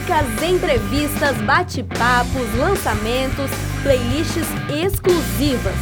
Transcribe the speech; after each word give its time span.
músicas, 0.00 0.42
entrevistas, 0.42 1.36
bate-papos, 1.42 2.54
lançamentos, 2.56 3.50
playlists 3.82 4.46
exclusivas. 4.70 5.74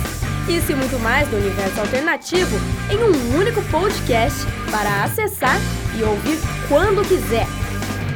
Isso 0.48 0.72
e 0.72 0.74
muito 0.74 0.98
mais 1.00 1.28
do 1.28 1.36
universo 1.36 1.80
alternativo 1.80 2.56
em 2.90 2.96
um 2.96 3.38
único 3.38 3.62
podcast 3.70 4.46
para 4.70 5.04
acessar 5.04 5.59
e 5.98 6.02
ouvir 6.02 6.38
quando 6.68 7.06
quiser. 7.06 7.46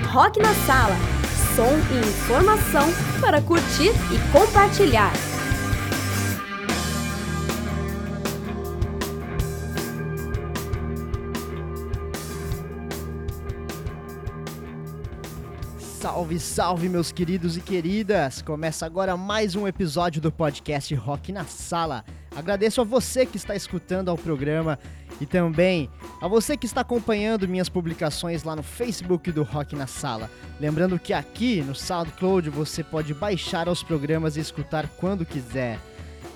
Rock 0.08 0.40
na 0.40 0.54
Sala 0.66 0.96
som 1.54 1.74
e 1.90 2.08
informação 2.08 2.88
para 3.20 3.40
curtir 3.42 3.90
e 4.10 4.32
compartilhar. 4.32 5.31
Salve, 16.22 16.38
salve, 16.38 16.88
meus 16.88 17.10
queridos 17.10 17.56
e 17.56 17.60
queridas! 17.60 18.42
Começa 18.42 18.86
agora 18.86 19.16
mais 19.16 19.56
um 19.56 19.66
episódio 19.66 20.22
do 20.22 20.30
podcast 20.30 20.94
Rock 20.94 21.32
na 21.32 21.44
Sala. 21.44 22.04
Agradeço 22.36 22.80
a 22.80 22.84
você 22.84 23.26
que 23.26 23.36
está 23.36 23.56
escutando 23.56 24.08
ao 24.08 24.16
programa 24.16 24.78
e 25.20 25.26
também 25.26 25.90
a 26.20 26.28
você 26.28 26.56
que 26.56 26.64
está 26.64 26.82
acompanhando 26.82 27.48
minhas 27.48 27.68
publicações 27.68 28.44
lá 28.44 28.54
no 28.54 28.62
Facebook 28.62 29.32
do 29.32 29.42
Rock 29.42 29.74
na 29.74 29.88
Sala. 29.88 30.30
Lembrando 30.60 30.96
que 30.96 31.12
aqui 31.12 31.60
no 31.60 31.74
SoundCloud 31.74 32.50
você 32.50 32.84
pode 32.84 33.12
baixar 33.12 33.68
os 33.68 33.82
programas 33.82 34.36
e 34.36 34.40
escutar 34.40 34.86
quando 35.00 35.26
quiser. 35.26 35.76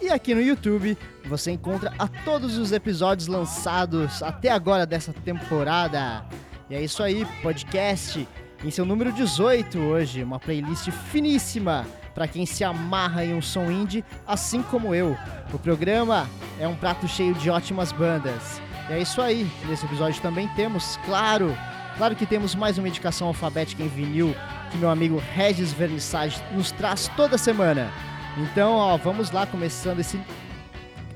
E 0.02 0.08
aqui 0.08 0.34
no 0.34 0.42
YouTube 0.42 0.98
você 1.26 1.52
encontra 1.52 1.94
a 1.96 2.08
todos 2.08 2.58
os 2.58 2.72
episódios 2.72 3.28
lançados 3.28 4.20
até 4.20 4.50
agora 4.50 4.84
dessa 4.84 5.12
temporada. 5.12 6.26
E 6.68 6.74
é 6.74 6.82
isso 6.82 7.04
aí, 7.04 7.24
podcast 7.40 8.26
em 8.64 8.70
seu 8.70 8.84
número 8.84 9.12
18 9.12 9.78
hoje, 9.78 10.22
uma 10.22 10.38
playlist 10.38 10.90
finíssima 10.90 11.86
para 12.14 12.26
quem 12.26 12.46
se 12.46 12.64
amarra 12.64 13.24
em 13.24 13.34
um 13.34 13.42
som 13.42 13.70
indie, 13.70 14.04
assim 14.26 14.62
como 14.62 14.94
eu. 14.94 15.16
O 15.52 15.58
programa 15.58 16.26
é 16.58 16.66
um 16.66 16.74
prato 16.74 17.06
cheio 17.06 17.34
de 17.34 17.50
ótimas 17.50 17.92
bandas. 17.92 18.60
E 18.88 18.94
é 18.94 19.00
isso 19.00 19.20
aí. 19.20 19.46
Nesse 19.68 19.84
episódio 19.84 20.20
também 20.22 20.48
temos, 20.56 20.98
claro, 21.04 21.54
claro 21.98 22.16
que 22.16 22.24
temos 22.24 22.54
mais 22.54 22.78
uma 22.78 22.88
indicação 22.88 23.28
alfabética 23.28 23.82
em 23.82 23.88
vinil 23.88 24.34
que 24.70 24.78
meu 24.78 24.88
amigo 24.88 25.22
Regis 25.34 25.72
Vernissage 25.72 26.42
nos 26.52 26.72
traz 26.72 27.08
toda 27.16 27.36
semana. 27.36 27.90
Então, 28.38 28.72
ó, 28.72 28.96
vamos 28.96 29.30
lá 29.30 29.46
começando 29.46 30.00
esse 30.00 30.18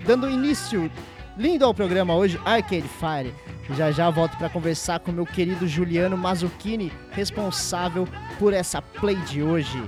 dando 0.04 0.30
início 0.30 0.90
lindo 1.36 1.64
ao 1.64 1.72
programa 1.72 2.14
hoje, 2.14 2.38
Arcade 2.44 2.88
Fire. 2.88 3.34
Já 3.76 3.90
já 3.92 4.10
volto 4.10 4.36
para 4.36 4.48
conversar 4.48 5.00
com 5.00 5.12
meu 5.12 5.24
querido 5.24 5.66
Juliano 5.66 6.16
Mazzuccini, 6.16 6.92
responsável 7.12 8.06
por 8.38 8.52
essa 8.52 8.82
play 8.82 9.16
de 9.16 9.42
hoje. 9.42 9.82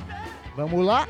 Vamos 0.56 0.84
lá? 0.84 1.08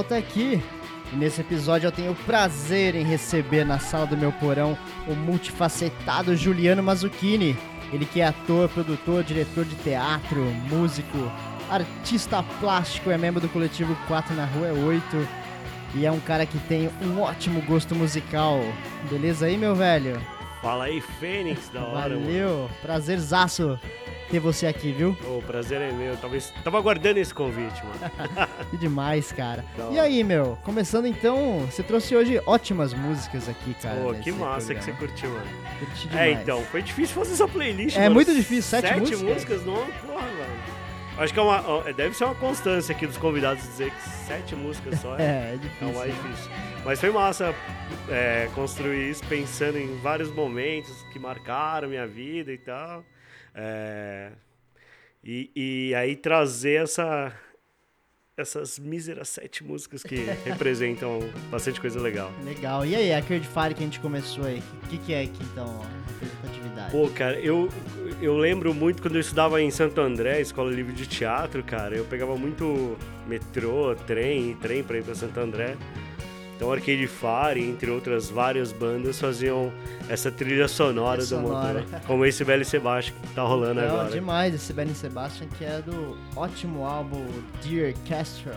Volta 0.00 0.16
aqui. 0.16 0.62
E 1.12 1.16
nesse 1.16 1.42
episódio 1.42 1.86
eu 1.86 1.92
tenho 1.92 2.12
o 2.12 2.16
prazer 2.16 2.94
em 2.94 3.04
receber 3.04 3.64
na 3.64 3.78
sala 3.78 4.06
do 4.06 4.16
meu 4.16 4.32
porão 4.32 4.78
o 5.06 5.14
multifacetado 5.14 6.34
Juliano 6.34 6.82
Mazzuccini. 6.82 7.54
Ele 7.92 8.06
que 8.06 8.20
é 8.20 8.26
ator, 8.26 8.68
produtor, 8.70 9.22
diretor 9.22 9.64
de 9.64 9.74
teatro, 9.76 10.40
músico, 10.70 11.18
artista 11.68 12.42
plástico, 12.60 13.10
é 13.10 13.18
membro 13.18 13.40
do 13.40 13.48
coletivo 13.48 13.94
4 14.06 14.34
na 14.34 14.46
Rua 14.46 14.72
8 14.72 15.28
e 15.96 16.06
é 16.06 16.12
um 16.12 16.20
cara 16.20 16.46
que 16.46 16.58
tem 16.60 16.88
um 17.02 17.20
ótimo 17.20 17.60
gosto 17.62 17.94
musical. 17.94 18.60
Beleza 19.10 19.46
aí, 19.46 19.58
meu 19.58 19.74
velho? 19.74 20.18
Fala 20.62 20.84
aí, 20.84 21.00
Fênix, 21.00 21.68
da 21.68 21.84
hora. 21.84 22.16
Valeu, 22.16 22.48
mano. 22.48 22.70
prazerzaço 22.80 23.78
ter 24.30 24.38
você 24.38 24.66
aqui, 24.66 24.92
viu? 24.92 25.16
O 25.24 25.42
prazer 25.42 25.80
é 25.80 25.92
meu. 25.92 26.16
Talvez 26.16 26.52
tava 26.62 26.78
aguardando 26.78 27.18
esse 27.18 27.34
convite, 27.34 27.82
mano. 27.84 28.48
que 28.70 28.76
demais, 28.76 29.32
cara. 29.32 29.64
Então... 29.74 29.92
E 29.92 29.98
aí, 29.98 30.22
meu? 30.22 30.56
Começando 30.62 31.06
então, 31.06 31.66
você 31.66 31.82
trouxe 31.82 32.14
hoje 32.14 32.40
ótimas 32.46 32.94
músicas 32.94 33.48
aqui, 33.48 33.74
cara. 33.74 34.00
Pô, 34.00 34.14
que 34.14 34.30
massa 34.30 34.66
programa. 34.66 34.74
que 34.74 34.84
você 34.84 34.92
curtiu, 34.92 35.30
mano. 35.30 35.46
Curti 35.78 36.06
é, 36.06 36.10
demais. 36.10 36.38
É, 36.38 36.42
então, 36.42 36.62
foi 36.64 36.82
difícil 36.82 37.14
fazer 37.14 37.32
essa 37.32 37.48
playlist. 37.48 37.96
É 37.96 38.02
mano. 38.02 38.14
muito 38.14 38.32
difícil, 38.32 38.62
sete, 38.62 38.88
sete 38.88 39.00
músicas. 39.00 39.22
músicas, 39.22 39.66
não, 39.66 39.86
porra, 40.06 40.22
mano. 40.22 40.80
Acho 41.18 41.34
que 41.34 41.38
é 41.38 41.42
uma, 41.42 41.92
deve 41.92 42.16
ser 42.16 42.24
uma 42.24 42.34
constância 42.34 42.94
aqui 42.94 43.06
dos 43.06 43.18
convidados 43.18 43.62
dizer 43.62 43.90
que 43.90 44.08
sete 44.26 44.56
músicas 44.56 45.00
só 45.00 45.18
é, 45.18 45.22
é, 45.52 45.54
é 45.54 45.56
difícil. 45.56 45.88
É 45.88 45.90
o 45.90 45.94
mais 45.94 46.14
difícil. 46.14 46.50
Mas 46.84 47.00
foi 47.00 47.10
massa 47.10 47.54
é, 48.08 48.48
construir 48.54 49.10
isso 49.10 49.22
pensando 49.26 49.76
em 49.76 49.98
vários 49.98 50.32
momentos 50.32 51.04
que 51.12 51.18
marcaram 51.18 51.88
minha 51.88 52.06
vida 52.06 52.50
e 52.52 52.56
tal. 52.56 53.04
É, 53.54 54.32
e, 55.22 55.50
e 55.54 55.94
aí 55.94 56.16
trazer 56.16 56.82
essa, 56.82 57.32
essas 58.36 58.78
míseras 58.78 59.28
sete 59.28 59.62
músicas 59.62 60.02
que 60.02 60.16
representam 60.44 61.20
bastante 61.50 61.80
coisa 61.80 62.00
legal. 62.00 62.32
Legal. 62.44 62.86
E 62.86 62.94
aí, 62.94 63.12
a 63.12 63.20
Card 63.20 63.46
Fire 63.46 63.74
que 63.74 63.82
a 63.82 63.86
gente 63.86 64.00
começou 64.00 64.44
aí, 64.44 64.62
o 64.84 64.88
que, 64.88 64.98
que 64.98 65.12
é 65.12 65.22
aqui 65.22 65.42
então, 65.52 65.82
a 65.82 66.12
representatividade? 66.12 66.92
Pô, 66.92 67.08
cara, 67.10 67.38
eu, 67.38 67.68
eu 68.20 68.36
lembro 68.36 68.72
muito 68.72 69.02
quando 69.02 69.16
eu 69.16 69.20
estudava 69.20 69.60
em 69.60 69.70
Santo 69.70 70.00
André, 70.00 70.40
escola 70.40 70.70
livre 70.70 70.92
de 70.92 71.06
teatro, 71.06 71.62
cara, 71.62 71.94
eu 71.94 72.04
pegava 72.04 72.36
muito 72.36 72.96
metrô, 73.26 73.94
trem, 73.94 74.56
trem 74.56 74.82
pra 74.82 74.96
ir 74.96 75.04
pra 75.04 75.14
Santo 75.14 75.38
André. 75.38 75.76
Então 76.60 76.70
Arcade 76.70 77.06
Fire, 77.06 77.58
entre 77.58 77.90
outras 77.90 78.28
várias 78.28 78.70
bandas, 78.70 79.18
faziam 79.18 79.72
essa 80.10 80.30
trilha 80.30 80.68
sonora, 80.68 81.16
do 81.16 81.24
sonora. 81.24 81.80
motor. 81.80 82.00
Como 82.06 82.26
esse 82.26 82.44
Belly 82.44 82.66
Sebastian 82.66 83.14
que 83.22 83.28
tá 83.34 83.42
rolando 83.44 83.80
Não, 83.80 83.88
agora. 83.88 84.10
demais 84.10 84.52
esse 84.54 84.70
Belly 84.74 84.94
Sebastian, 84.94 85.48
que 85.56 85.64
é 85.64 85.80
do 85.80 86.18
ótimo 86.36 86.84
álbum 86.84 87.24
Dear 87.62 87.94
Castro. 88.06 88.52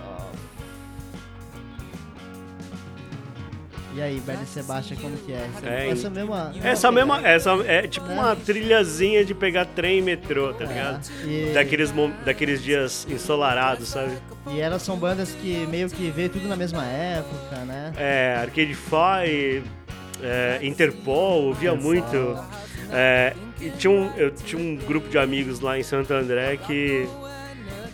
E 3.95 4.01
aí, 4.01 4.19
Bernie 4.19 4.45
Sebastian, 4.48 4.98
como 4.98 5.16
que 5.18 5.31
é? 5.31 5.50
é 5.63 5.90
essa 5.90 6.10
mesma. 6.10 6.54
Essa 6.63 6.92
mesma. 6.92 7.28
Essa 7.28 7.51
é 7.66 7.88
tipo 7.88 8.07
né? 8.07 8.16
uma 8.16 8.36
trilhazinha 8.36 9.24
de 9.24 9.36
pegar 9.36 9.66
trem 9.66 10.00
e 10.00 10.01
metrô, 10.01 10.51
tá 10.54 10.63
é, 10.63 10.68
ligado? 10.68 11.10
E... 11.25 11.51
Daqueles, 11.54 11.94
daqueles 12.25 12.63
dias 12.63 13.06
ensolarados, 13.10 13.90
sabe? 13.90 14.18
E 14.51 14.60
elas 14.60 14.81
são 14.81 14.98
bandas 14.98 15.31
que 15.34 15.68
meio 15.68 15.90
que 15.90 16.10
veio 16.10 16.30
tudo 16.30 16.48
na 16.48 16.56
mesma 16.56 16.84
época, 16.86 17.57
né? 17.66 17.94
É, 17.95 18.38
Arcade 18.42 18.74
Fire, 18.74 19.63
é, 20.22 20.60
Interpol, 20.63 21.44
ouvia 21.46 21.75
muito. 21.75 22.18
É, 22.92 23.34
e 23.62 23.69
tinha 23.69 23.92
um, 23.92 24.12
eu 24.18 24.31
tinha 24.31 24.62
um 24.62 24.75
grupo 24.75 25.07
de 25.07 25.18
amigos 25.18 25.60
lá 25.60 25.78
em 25.78 25.84
Santo 25.84 26.13
André 26.13 26.57
que 26.57 27.07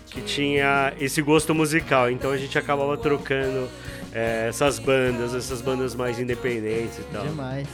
que 0.09 0.21
tinha 0.21 0.93
esse 0.99 1.21
gosto 1.21 1.53
musical. 1.53 2.09
Então 2.09 2.31
a 2.31 2.37
gente 2.37 2.57
acabava 2.57 2.97
trocando 2.97 3.69
é, 4.13 4.47
essas 4.47 4.79
bandas, 4.79 5.33
essas 5.33 5.61
bandas 5.61 5.95
mais 5.95 6.19
independentes 6.19 6.99
e 6.99 7.03
tal. 7.11 7.25
Demais. 7.25 7.67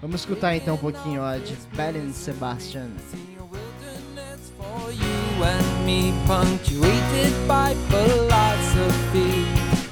Vamos 0.00 0.20
escutar 0.20 0.56
então 0.56 0.74
um 0.74 0.78
pouquinho 0.78 1.22
ó, 1.22 1.36
de 1.36 1.56
Belen 1.76 2.12
Sebastian. 2.12 2.88
you 4.90 5.44
and 5.44 5.86
me 5.86 6.12
punctuated 6.26 7.32
by 7.48 7.74
philosophy. 7.88 9.46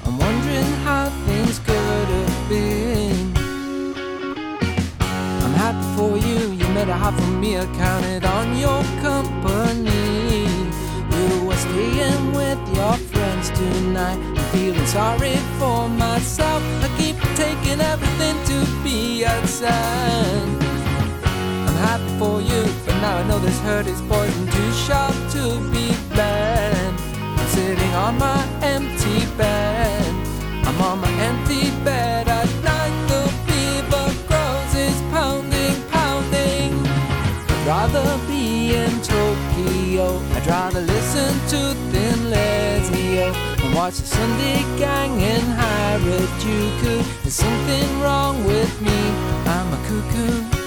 I'm 0.05 0.19
wondering 0.19 0.73
how 0.85 1.09
things 1.27 1.59
could 1.61 2.09
have 2.17 2.49
been. 2.49 3.33
I'm 5.43 5.55
happy 5.55 5.87
for 5.97 6.17
you, 6.17 6.53
you 6.53 6.67
made 6.75 6.89
a 6.89 6.97
heart 6.97 7.15
for 7.15 7.31
me, 7.43 7.59
I 7.59 7.67
counted 7.77 8.25
on 8.25 8.57
your 8.57 8.83
company. 9.01 10.47
You 11.15 11.45
were 11.47 11.57
staying 11.57 12.33
with 12.33 12.61
your 12.77 12.95
friends 13.11 13.51
tonight. 13.51 14.40
Feeling 14.53 14.87
sorry 14.87 15.37
for 15.61 15.89
myself. 15.89 16.63
I 16.83 16.89
keep 16.99 17.17
taking 17.37 17.81
everything 17.81 18.37
to 18.51 18.83
be 18.83 19.25
outside. 19.25 20.49
I'm 21.69 21.77
happy 21.87 22.19
for 22.19 22.41
you, 22.41 22.63
but 22.85 22.97
now 23.01 23.19
I 23.19 23.23
know 23.29 23.39
this 23.39 23.59
hurt 23.61 23.87
is 23.87 24.01
poison 24.03 24.47
too 24.49 24.73
sharp 24.73 25.15
to 25.35 25.61
be 25.71 25.95
banned. 26.17 26.99
I'm 27.39 27.47
sitting 27.49 27.95
on 27.95 28.19
my 28.19 28.45
empty 28.61 29.25
bed. 29.37 30.05
I'm 30.67 30.81
on 30.83 30.99
my 31.01 31.13
empty 31.29 31.71
bed 31.85 32.27
at 32.27 32.51
night. 32.65 32.95
The 33.07 33.23
fever 33.47 34.07
grows, 34.27 34.75
it's 34.75 35.01
pounding, 35.13 35.81
pounding. 35.91 36.73
I'd 36.87 37.67
rather 37.67 38.19
be 38.27 38.75
in 38.75 39.01
Tokyo. 39.01 40.21
I'd 40.35 40.47
rather 40.49 40.81
listen 40.81 41.33
to 41.55 41.80
watch 43.81 43.97
the 43.97 44.07
Sunday 44.07 44.61
Gang 44.79 45.19
in 45.23 45.41
high 45.41 45.99
Harajuku. 46.03 47.03
There's 47.23 47.35
something 47.35 48.01
wrong 48.01 48.45
with 48.45 48.73
me. 48.83 48.99
I'm 49.47 49.73
a 49.73 49.79
cuckoo. 49.89 50.60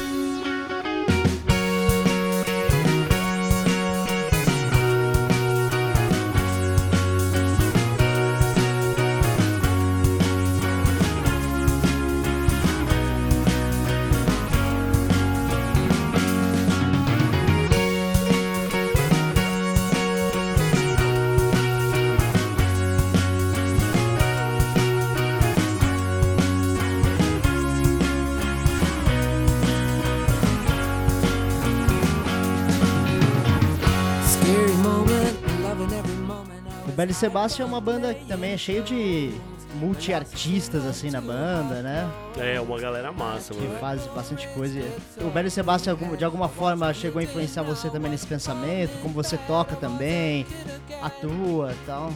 Moment. 37.04 37.12
I 37.12 37.12
O 37.12 37.12
Belly 37.12 37.14
Sebastian 37.14 37.64
é 37.66 37.68
uma 37.68 37.82
banda 37.82 38.14
que 38.14 38.26
também 38.26 38.52
é 38.52 38.58
cheio 38.58 38.84
de 38.84 39.32
multi-artistas 39.76 40.86
assim 40.86 41.10
na 41.10 41.20
banda, 41.20 41.82
né? 41.82 42.10
É, 42.38 42.62
uma 42.62 42.80
galera 42.80 43.12
massa, 43.12 43.54
Que 43.54 43.62
mano. 43.62 43.80
faz 43.80 44.06
bastante 44.08 44.48
coisa. 44.50 44.80
O 45.20 45.50
Sebastian 45.50 45.94
algum- 45.94 46.16
de 46.16 46.24
alguma 46.24 46.48
forma 46.48 46.94
chegou 46.94 47.20
a 47.20 47.24
influenciar 47.24 47.64
você 47.64 47.90
também 47.90 48.12
nesse 48.12 48.28
pensamento, 48.28 48.92
como 49.02 49.14
você 49.14 49.38
toca 49.48 49.76
também, 49.76 50.46
atua 51.02 51.72
e 51.74 51.86
tal. 51.86 52.14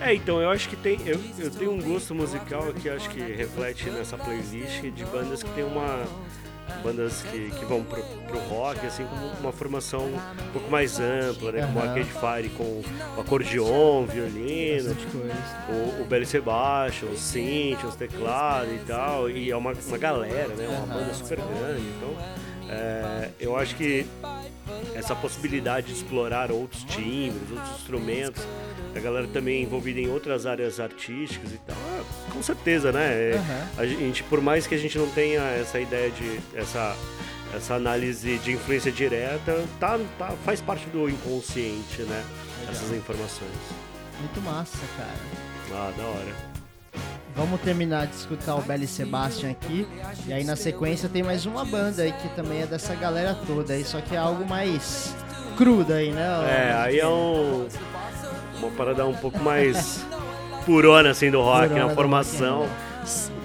É, 0.00 0.14
então 0.14 0.40
eu 0.40 0.50
acho 0.50 0.68
que 0.68 0.76
tem. 0.76 0.98
Eu, 1.06 1.20
eu 1.38 1.50
tenho 1.50 1.72
um 1.72 1.80
gosto 1.80 2.14
musical 2.14 2.64
que 2.72 2.88
acho 2.88 3.08
que 3.10 3.20
reflete 3.20 3.88
nessa 3.90 4.16
playlist 4.16 4.80
de 4.82 5.04
bandas 5.04 5.42
que 5.42 5.50
tem 5.50 5.62
uma. 5.64 6.04
Bandas 6.82 7.22
que, 7.22 7.50
que 7.50 7.64
vão 7.64 7.82
pro, 7.82 8.02
pro 8.02 8.38
rock, 8.48 8.86
assim, 8.86 9.04
como 9.04 9.26
uma 9.40 9.52
formação 9.52 10.06
um 10.06 10.52
pouco 10.52 10.70
mais 10.70 10.98
ampla, 10.98 11.52
né? 11.52 11.66
Como 11.66 11.78
Aham. 11.78 11.88
Arcade 11.88 12.10
Fire 12.10 12.48
com 12.56 12.82
o 13.16 13.20
acordeon, 13.20 14.06
violino, 14.06 14.96
o, 15.68 16.02
o 16.02 16.04
Belly 16.04 16.26
Sebastian, 16.26 17.08
o 17.08 17.16
synth, 17.16 17.84
os 17.84 17.96
teclados 17.96 18.72
e 18.72 18.78
tal, 18.86 19.30
e 19.30 19.50
é 19.50 19.56
uma, 19.56 19.72
uma 19.72 19.98
galera, 19.98 20.54
né? 20.54 20.68
Uma 20.68 20.94
banda 20.94 21.14
super 21.14 21.38
grande. 21.38 21.82
Então, 21.96 22.16
é, 22.68 23.30
eu 23.38 23.56
acho 23.56 23.76
que 23.76 24.06
essa 24.94 25.14
possibilidade 25.14 25.88
de 25.88 25.92
explorar 25.92 26.50
outros 26.50 26.82
timbres, 26.84 27.50
outros 27.50 27.80
instrumentos, 27.80 28.46
a 28.98 29.02
galera 29.02 29.26
também 29.26 29.62
envolvida 29.62 30.00
em 30.00 30.08
outras 30.08 30.46
áreas 30.46 30.80
artísticas 30.80 31.52
e 31.52 31.58
tal, 31.58 31.76
ah, 31.76 32.04
com 32.32 32.42
certeza, 32.42 32.92
né? 32.92 33.32
Aham. 33.34 33.68
A 33.78 33.86
gente, 33.86 34.22
por 34.24 34.40
mais 34.40 34.66
que 34.66 34.74
a 34.74 34.78
gente 34.78 34.98
não 34.98 35.08
tenha 35.08 35.42
essa 35.42 35.80
ideia 35.80 36.10
de 36.10 36.40
essa 36.54 36.96
essa 37.56 37.74
análise 37.74 38.38
de 38.38 38.52
influência 38.52 38.90
direta, 38.90 39.64
tá, 39.78 39.98
tá 40.18 40.32
faz 40.44 40.60
parte 40.60 40.86
do 40.86 41.08
inconsciente, 41.08 42.02
né? 42.02 42.24
Essas 42.68 42.90
informações. 42.90 43.52
Muito 44.18 44.40
massa, 44.40 44.78
cara. 44.96 45.54
Ah, 45.72 45.92
da 45.96 46.04
hora. 46.04 46.54
Vamos 47.36 47.60
terminar 47.62 48.06
de 48.06 48.14
escutar 48.14 48.54
o 48.54 48.62
Belly 48.62 48.86
Sebastian 48.86 49.50
aqui. 49.50 49.86
E 50.26 50.32
aí 50.32 50.44
na 50.44 50.54
sequência 50.54 51.08
tem 51.08 51.22
mais 51.22 51.46
uma 51.46 51.64
banda 51.64 52.02
aí 52.02 52.12
que 52.12 52.28
também 52.36 52.62
é 52.62 52.66
dessa 52.66 52.94
galera 52.94 53.34
toda 53.46 53.72
aí, 53.72 53.84
só 53.84 54.00
que 54.00 54.14
é 54.14 54.18
algo 54.18 54.46
mais 54.46 55.14
cruda 55.56 55.96
aí, 55.96 56.12
né? 56.12 56.26
É, 56.48 56.72
aí 56.72 56.98
é 57.00 57.06
um. 57.06 57.66
Uma 58.64 58.72
parada 58.72 59.06
um 59.06 59.14
pouco 59.14 59.38
mais 59.40 60.04
purona 60.64 61.10
assim 61.10 61.30
do 61.30 61.42
rock, 61.42 61.68
Purona 61.68 61.86
né? 61.88 61.94
formação 61.94 62.66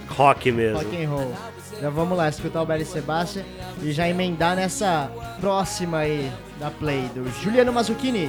rock 0.07 0.49
mesmo. 0.51 0.77
Rock 0.77 1.03
and 1.03 1.09
roll. 1.09 1.33
Já 1.81 1.89
vamos 1.89 2.17
lá 2.17 2.29
escutar 2.29 2.61
o 2.61 2.65
Belly 2.65 2.85
Sebastian 2.85 3.43
e 3.81 3.91
já 3.91 4.07
emendar 4.07 4.55
nessa 4.55 5.11
próxima 5.41 5.99
aí 5.99 6.31
da 6.57 6.71
play 6.71 7.09
do 7.13 7.29
Juliano 7.41 7.73
Mazzuccini. 7.73 8.27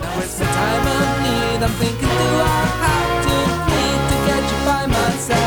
Now 0.00 0.18
it's 0.20 0.38
the 0.38 0.44
time 0.44 0.86
of 0.86 1.22
need. 1.22 1.62
I'm 1.62 1.70
thinking, 1.80 2.06
do 2.06 2.28
I 2.40 2.66
have 2.84 3.22
to 3.24 3.36
plead 3.66 4.00
to 4.10 4.16
get 4.28 4.42
you 4.44 4.58
by 4.64 4.86
my 4.86 5.10
side? 5.18 5.38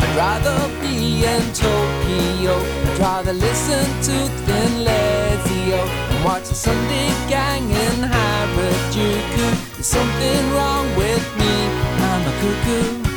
I'd 0.00 0.16
rather 0.16 0.68
be 0.80 1.24
in 1.24 1.42
Tokyo. 1.54 2.54
I'd 2.56 2.98
rather 3.00 3.32
listen 3.32 3.84
to 4.02 4.28
Thin 4.44 4.84
Lizzy 4.84 6.09
watch 6.24 6.48
the 6.48 6.54
Sunday 6.54 7.08
Gang 7.28 7.64
in 7.64 8.02
Harajuku. 8.12 9.74
There's 9.74 9.86
something 9.86 10.52
wrong 10.52 10.86
with 10.96 11.36
me. 11.38 11.52
I'm 11.98 12.26
a 12.26 12.32
cuckoo. 12.40 13.09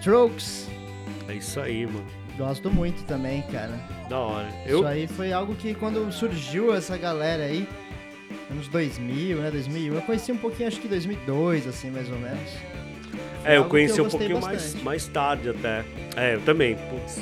Strokes. 0.00 0.68
É 1.28 1.34
isso 1.34 1.60
aí, 1.60 1.86
mano. 1.86 2.06
Gosto 2.36 2.70
muito 2.70 3.02
também, 3.04 3.42
cara. 3.42 3.72
Da 4.08 4.18
hora. 4.18 4.48
Isso 4.64 4.68
Eu, 4.74 4.86
aí 4.86 5.06
foi 5.06 5.32
algo 5.32 5.54
que 5.54 5.74
quando 5.74 6.10
surgiu 6.12 6.72
essa 6.74 6.96
galera 6.96 7.42
aí, 7.44 7.68
anos 8.50 8.68
2000, 8.68 9.38
né, 9.38 9.50
2001, 9.50 9.94
eu 9.94 10.02
conheci 10.02 10.30
um 10.32 10.36
pouquinho, 10.36 10.68
acho 10.68 10.80
que 10.80 10.86
2002, 10.88 11.66
assim, 11.66 11.90
mais 11.90 12.08
ou 12.10 12.18
menos. 12.18 12.50
Foi 13.42 13.52
É, 13.52 13.56
eu 13.58 13.64
conheci 13.64 14.00
um 14.00 14.04
gostei 14.04 14.28
pouquinho 14.28 14.40
mais, 14.40 14.74
mais 14.82 15.06
tarde 15.08 15.50
até. 15.50 15.84
É, 16.16 16.34
eu 16.36 16.40
também. 16.42 16.76
Putz. 16.76 17.20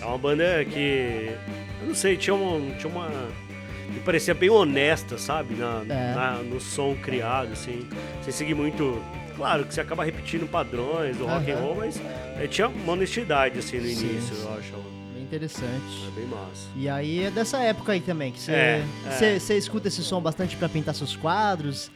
É 0.00 0.04
uma 0.04 0.18
banda 0.18 0.64
que. 0.64 1.30
Eu 1.80 1.88
não 1.88 1.94
sei, 1.94 2.16
tinha 2.16 2.34
uma. 2.34 2.74
Tinha 2.76 2.92
uma 2.92 3.08
me 3.90 4.00
parecia 4.00 4.34
bem 4.34 4.50
honesta, 4.50 5.16
sabe? 5.16 5.54
Na, 5.54 5.82
É. 5.88 6.14
na- 6.14 6.42
no 6.42 6.60
som 6.60 6.94
criado, 6.96 7.52
assim. 7.52 7.88
Sem 8.22 8.32
seguir 8.32 8.54
muito. 8.54 9.02
Claro 9.38 9.64
que 9.64 9.72
você 9.72 9.80
acaba 9.80 10.04
repetindo 10.04 10.48
padrões 10.50 11.16
do 11.16 11.24
rock 11.24 11.48
and 11.50 11.56
roll, 11.60 11.76
mas 11.76 12.00
é, 12.40 12.46
tinha 12.48 12.66
uma 12.68 12.92
honestidade, 12.94 13.60
assim, 13.60 13.78
no 13.78 13.84
Sim, 13.86 13.92
início, 14.10 14.34
sim. 14.34 14.42
eu 14.42 14.58
acho. 14.58 14.72
Bem 15.14 15.22
interessante. 15.22 16.06
É 16.08 16.10
bem 16.20 16.26
massa. 16.26 16.66
E 16.74 16.88
aí 16.88 17.22
é 17.22 17.30
dessa 17.30 17.58
época 17.58 17.92
aí 17.92 18.00
também, 18.00 18.32
que 18.32 18.40
você 18.40 18.50
É, 18.52 18.84
é. 19.08 19.56
escuta 19.56 19.86
esse 19.86 20.02
som 20.02 20.20
bastante 20.20 20.56
pra 20.56 20.68
pintar 20.68 20.92
seus 20.94 21.14
quadros? 21.14 21.88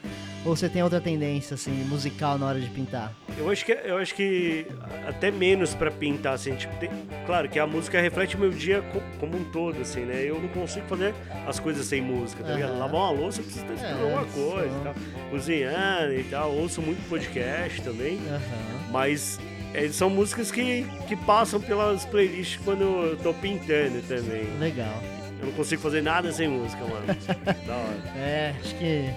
Ou 0.44 0.56
você 0.56 0.68
tem 0.68 0.82
outra 0.82 1.00
tendência, 1.00 1.54
assim, 1.54 1.70
musical 1.84 2.36
na 2.36 2.46
hora 2.46 2.60
de 2.60 2.68
pintar? 2.68 3.12
Eu 3.38 3.48
acho 3.48 3.64
que, 3.64 3.72
eu 3.72 3.96
acho 3.98 4.12
que 4.14 4.66
até 5.08 5.30
menos 5.30 5.72
pra 5.72 5.88
pintar, 5.88 6.34
assim, 6.34 6.54
tipo, 6.56 6.74
tem- 6.78 6.90
claro 7.24 7.48
que 7.48 7.60
a 7.60 7.66
música 7.66 8.00
reflete 8.00 8.34
o 8.34 8.40
meu 8.40 8.50
dia 8.50 8.82
co- 8.92 9.00
como 9.20 9.36
um 9.38 9.44
todo, 9.44 9.80
assim, 9.80 10.00
né? 10.00 10.22
Eu 10.24 10.40
não 10.40 10.48
consigo 10.48 10.84
fazer 10.88 11.14
as 11.46 11.60
coisas 11.60 11.86
sem 11.86 12.02
música, 12.02 12.42
tá 12.42 12.54
ligado? 12.54 12.70
Aham. 12.70 12.78
Lavar 12.80 13.00
uma 13.02 13.10
louça, 13.12 13.40
eu 13.40 13.44
preciso 13.44 13.64
estar 13.66 13.74
escutando 13.74 14.00
É, 14.08 14.14
alguma 14.14 14.24
coisa 14.32 14.76
e 14.76 14.82
tal. 14.82 14.94
Cozinhando 15.30 16.12
e 16.14 16.24
tal, 16.24 16.52
ouço 16.56 16.82
muito 16.82 17.08
podcast 17.08 17.80
também, 17.82 18.18
Aham. 18.28 18.90
mas 18.90 19.38
é, 19.74 19.88
são 19.90 20.10
músicas 20.10 20.50
que, 20.50 20.84
que 21.06 21.14
passam 21.14 21.60
pelas 21.60 22.04
playlists 22.04 22.60
quando 22.64 22.82
eu 22.82 23.16
tô 23.16 23.32
pintando 23.34 24.02
também. 24.08 24.44
Legal. 24.58 25.00
Eu 25.40 25.46
não 25.46 25.52
consigo 25.54 25.80
fazer 25.80 26.02
nada 26.02 26.32
sem 26.32 26.48
música, 26.48 26.82
mano. 26.84 27.06
da 27.66 27.74
hora. 27.76 28.18
É, 28.18 28.54
acho 28.60 28.74
que 28.76 29.08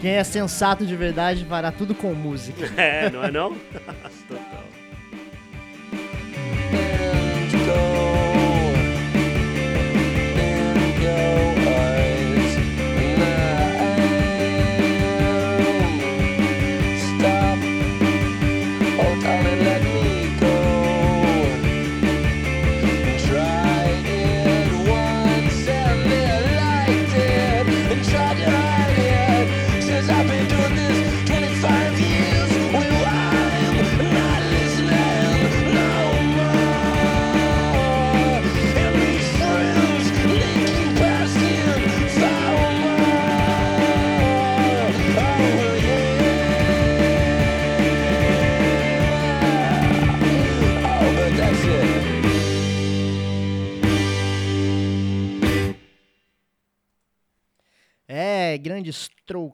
quem 0.00 0.12
é 0.12 0.24
sensato 0.24 0.84
de 0.86 0.94
verdade 0.96 1.44
fará 1.44 1.72
tudo 1.72 1.94
com 1.94 2.14
música. 2.14 2.66
É, 2.80 3.10
não 3.10 3.24
é 3.24 3.30
não? 3.30 3.56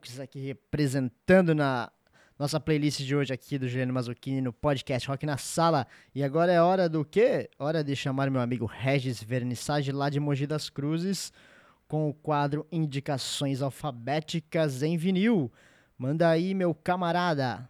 strokes 0.03 0.21
aqui 0.21 0.41
representando 0.41 1.55
na 1.55 1.91
nossa 2.39 2.59
playlist 2.59 3.01
de 3.03 3.15
hoje 3.15 3.33
aqui 3.33 3.59
do 3.59 3.69
Juliano 3.69 3.93
Mazzuccini 3.93 4.41
no 4.41 4.53
podcast 4.53 5.09
Rock 5.09 5.25
na 5.25 5.37
Sala. 5.37 5.87
E 6.15 6.25
agora 6.25 6.53
é 6.53 6.61
hora 6.61 6.89
do 6.89 7.05
quê? 7.05 7.49
Hora 7.59 7.85
de 7.85 7.95
chamar 7.95 8.31
meu 8.31 8.41
amigo 8.41 8.67
Regis 8.67 9.23
Vernissage 9.23 9.93
lá 9.93 10.11
de 10.11 10.19
Mogi 10.19 10.47
das 10.47 10.69
Cruzes 10.69 11.33
com 11.87 12.09
o 12.09 12.15
quadro 12.15 12.67
Indicações 12.73 13.63
Alfabéticas 13.63 14.83
em 14.83 14.97
Vinil. 14.97 15.53
Manda 15.97 16.29
aí, 16.29 16.55
meu 16.55 16.75
camarada. 16.75 17.69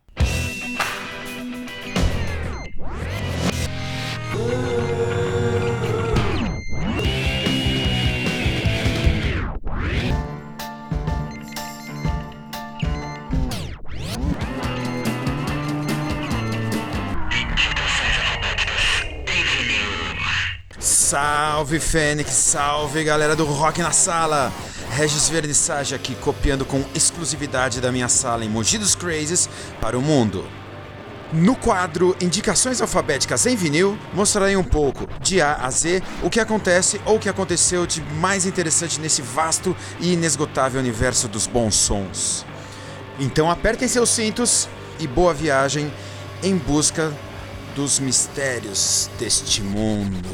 Salve 21.13 21.79
Fênix, 21.79 22.31
salve 22.31 23.05
galera 23.05 23.37
do 23.37 23.45
Rock 23.45 23.83
na 23.83 23.91
Sala! 23.91 24.51
Regis 24.93 25.29
Vernissage 25.29 25.95
aqui 25.95 26.15
copiando 26.15 26.65
com 26.65 26.83
exclusividade 26.95 27.83
da 27.83 27.93
minha 27.93 28.09
sala 28.09 28.47
em 28.47 28.49
Mogi 28.49 28.79
dos 28.79 28.95
Crazes 28.95 29.47
para 29.79 29.99
o 29.99 30.01
mundo. 30.01 30.43
No 31.31 31.55
quadro 31.55 32.17
Indicações 32.19 32.81
Alfabéticas 32.81 33.45
em 33.45 33.55
Vinil, 33.55 33.99
mostrarei 34.15 34.57
um 34.57 34.65
pouco, 34.65 35.07
de 35.21 35.43
A 35.43 35.57
a 35.57 35.71
Z, 35.71 36.03
o 36.23 36.31
que 36.31 36.41
acontece 36.41 36.99
ou 37.05 37.17
o 37.17 37.19
que 37.19 37.29
aconteceu 37.29 37.87
de 37.87 38.01
mais 38.19 38.47
interessante 38.47 38.99
nesse 38.99 39.21
vasto 39.21 39.77
e 40.01 40.15
inesgotável 40.15 40.81
universo 40.81 41.29
dos 41.29 41.47
bons 41.47 41.75
sons. 41.75 42.47
Então 43.21 43.51
apertem 43.51 43.87
seus 43.87 44.09
cintos 44.09 44.67
e 44.99 45.07
boa 45.07 45.35
viagem 45.35 45.93
em 46.43 46.57
busca 46.57 47.13
dos 47.75 47.99
mistérios 47.99 49.09
deste 49.19 49.63
mundo. 49.63 50.29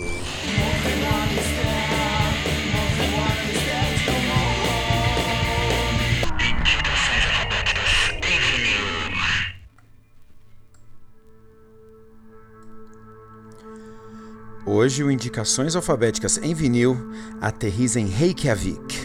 Hoje 14.67 15.03
o 15.03 15.11
Indicações 15.11 15.75
Alfabéticas 15.75 16.39
em 16.39 16.55
Vinil 16.55 16.97
aterriza 17.41 17.99
em 17.99 18.07
Reykjavik, 18.07 18.97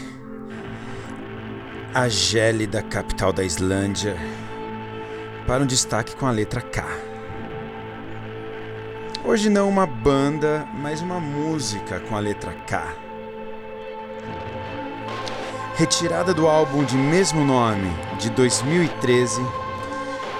a 1.94 2.08
gélida 2.08 2.82
capital 2.82 3.32
da 3.32 3.42
Islândia, 3.42 4.16
para 5.46 5.62
um 5.62 5.66
destaque 5.66 6.14
com 6.16 6.26
a 6.26 6.30
letra 6.30 6.60
K. 6.60 7.13
Hoje 9.26 9.48
não 9.48 9.70
uma 9.70 9.86
banda, 9.86 10.68
mas 10.74 11.00
uma 11.00 11.18
música 11.18 11.98
com 11.98 12.14
a 12.14 12.20
letra 12.20 12.52
K. 12.66 12.94
Retirada 15.76 16.34
do 16.34 16.46
álbum 16.46 16.84
de 16.84 16.94
mesmo 16.94 17.42
nome, 17.42 17.90
de 18.18 18.28
2013, 18.28 19.40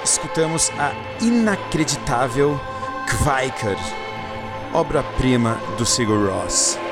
escutamos 0.04 0.70
a 0.78 0.92
inacreditável 1.24 2.60
Kviker, 3.08 3.78
obra-prima 4.74 5.58
do 5.78 5.86
Sigur 5.86 6.28
Rós. 6.28 6.83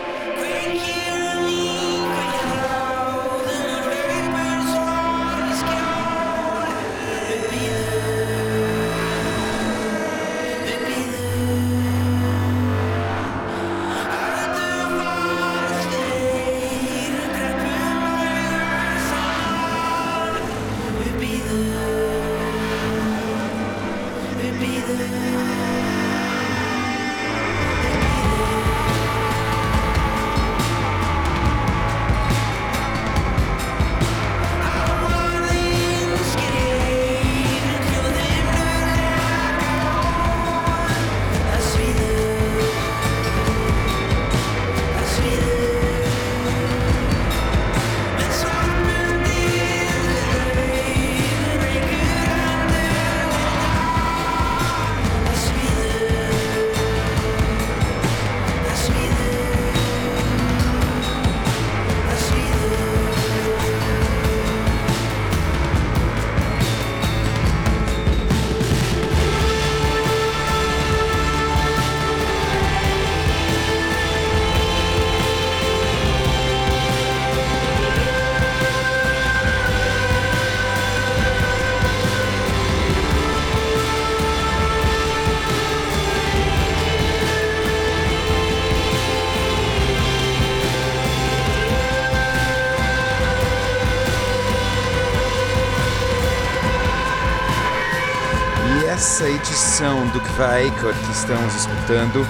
Que 100.90 101.12
estamos 101.12 101.54
escutando 101.54 102.26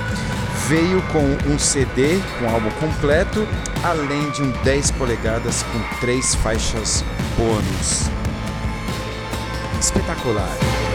veio 0.68 1.00
com 1.12 1.24
um 1.50 1.58
CD 1.58 2.18
com 2.38 2.48
álbum 2.48 2.70
completo, 2.72 3.46
além 3.82 4.30
de 4.30 4.42
um 4.42 4.50
10 4.62 4.90
polegadas 4.92 5.62
com 5.62 6.00
três 6.00 6.34
faixas 6.34 7.04
bônus. 7.36 8.10
Espetacular. 9.80 10.91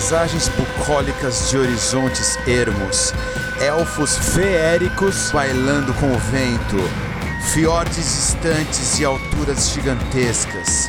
Paisagens 0.00 0.48
bucólicas 0.48 1.50
de 1.50 1.58
horizontes 1.58 2.38
ermos, 2.46 3.12
elfos 3.60 4.16
feéricos 4.16 5.30
bailando 5.30 5.92
com 5.92 6.10
o 6.10 6.18
vento, 6.18 6.78
fiordes 7.52 7.96
distantes 7.96 8.98
e 8.98 9.04
alturas 9.04 9.68
gigantescas, 9.68 10.88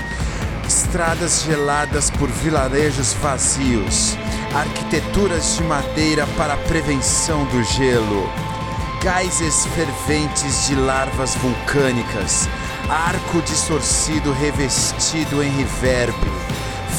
estradas 0.65 1.43
geladas 1.43 2.10
por 2.10 2.30
vilarejos 2.30 3.12
vazios, 3.15 4.15
arquiteturas 4.56 5.58
de 5.58 5.63
madeira 5.63 6.26
para 6.38 6.56
prevenção 6.56 7.43
do 7.47 7.62
gelo, 7.65 8.30
gases 9.04 9.65
ferventes 9.76 10.67
de 10.67 10.76
larvas 10.76 11.36
vulcânicas, 11.36 12.47
arco 12.89 13.41
distorcido 13.41 14.32
revestido 14.32 15.43
em 15.43 15.50
reverb, 15.50 16.15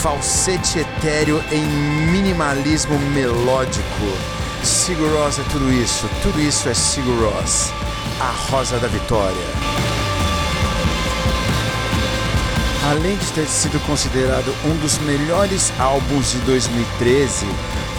falsete 0.00 0.80
etéreo 0.80 1.42
em 1.52 1.64
minimalismo 2.10 2.98
melódico. 2.98 3.84
Sigur 4.64 5.10
Rós 5.12 5.38
é 5.38 5.42
tudo 5.50 5.72
isso, 5.72 6.08
tudo 6.22 6.40
isso 6.40 6.68
é 6.68 6.74
Sigur 6.74 7.30
Rós, 7.30 7.72
a 8.20 8.50
rosa 8.50 8.78
da 8.78 8.88
vitória. 8.88 9.82
Além 12.90 13.16
de 13.16 13.26
ter 13.32 13.46
sido 13.46 13.78
considerado 13.86 14.52
um 14.64 14.76
dos 14.76 14.98
melhores 14.98 15.72
álbuns 15.78 16.32
de 16.32 16.38
2013, 16.38 17.46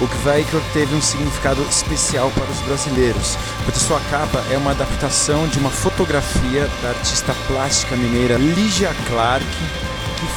o 0.01 0.07
Kvaikor 0.07 0.61
teve 0.73 0.93
um 0.93 1.01
significado 1.01 1.61
especial 1.69 2.29
para 2.31 2.51
os 2.51 2.59
brasileiros, 2.61 3.37
porque 3.63 3.79
sua 3.79 4.01
capa 4.11 4.43
é 4.51 4.57
uma 4.57 4.71
adaptação 4.71 5.47
de 5.47 5.57
uma 5.57 5.69
fotografia 5.69 6.69
da 6.81 6.89
artista 6.89 7.33
plástica 7.47 7.95
mineira 7.95 8.35
Lígia 8.35 8.93
Clark, 9.07 9.45
que 9.45 9.92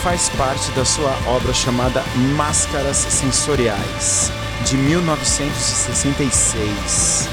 faz 0.07 0.29
parte 0.29 0.71
da 0.71 0.85
sua 0.85 1.11
obra 1.27 1.53
chamada 1.53 2.01
Máscaras 2.37 2.97
Sensoriais, 2.97 4.31
de 4.64 4.77
1966. 4.77 7.29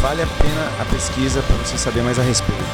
Vale 0.00 0.22
a 0.22 0.26
pena 0.26 0.72
a 0.80 0.86
pesquisa 0.86 1.42
para 1.42 1.54
você 1.56 1.76
saber 1.76 2.00
mais 2.00 2.18
a 2.18 2.22
respeito. 2.22 2.64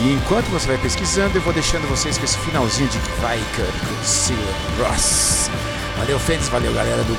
E 0.00 0.12
enquanto 0.12 0.44
você 0.50 0.66
vai 0.66 0.76
pesquisando, 0.76 1.38
eu 1.38 1.40
vou 1.40 1.54
deixando 1.54 1.88
vocês 1.88 2.18
com 2.18 2.24
esse 2.24 2.36
finalzinho 2.36 2.90
de 2.90 2.98
com 2.98 4.04
Sigur 4.04 4.44
Ross. 4.78 5.48
Valeu, 5.96 6.18
Fênix, 6.18 6.50
valeu, 6.50 6.74
galera 6.74 7.02
do 7.04 7.16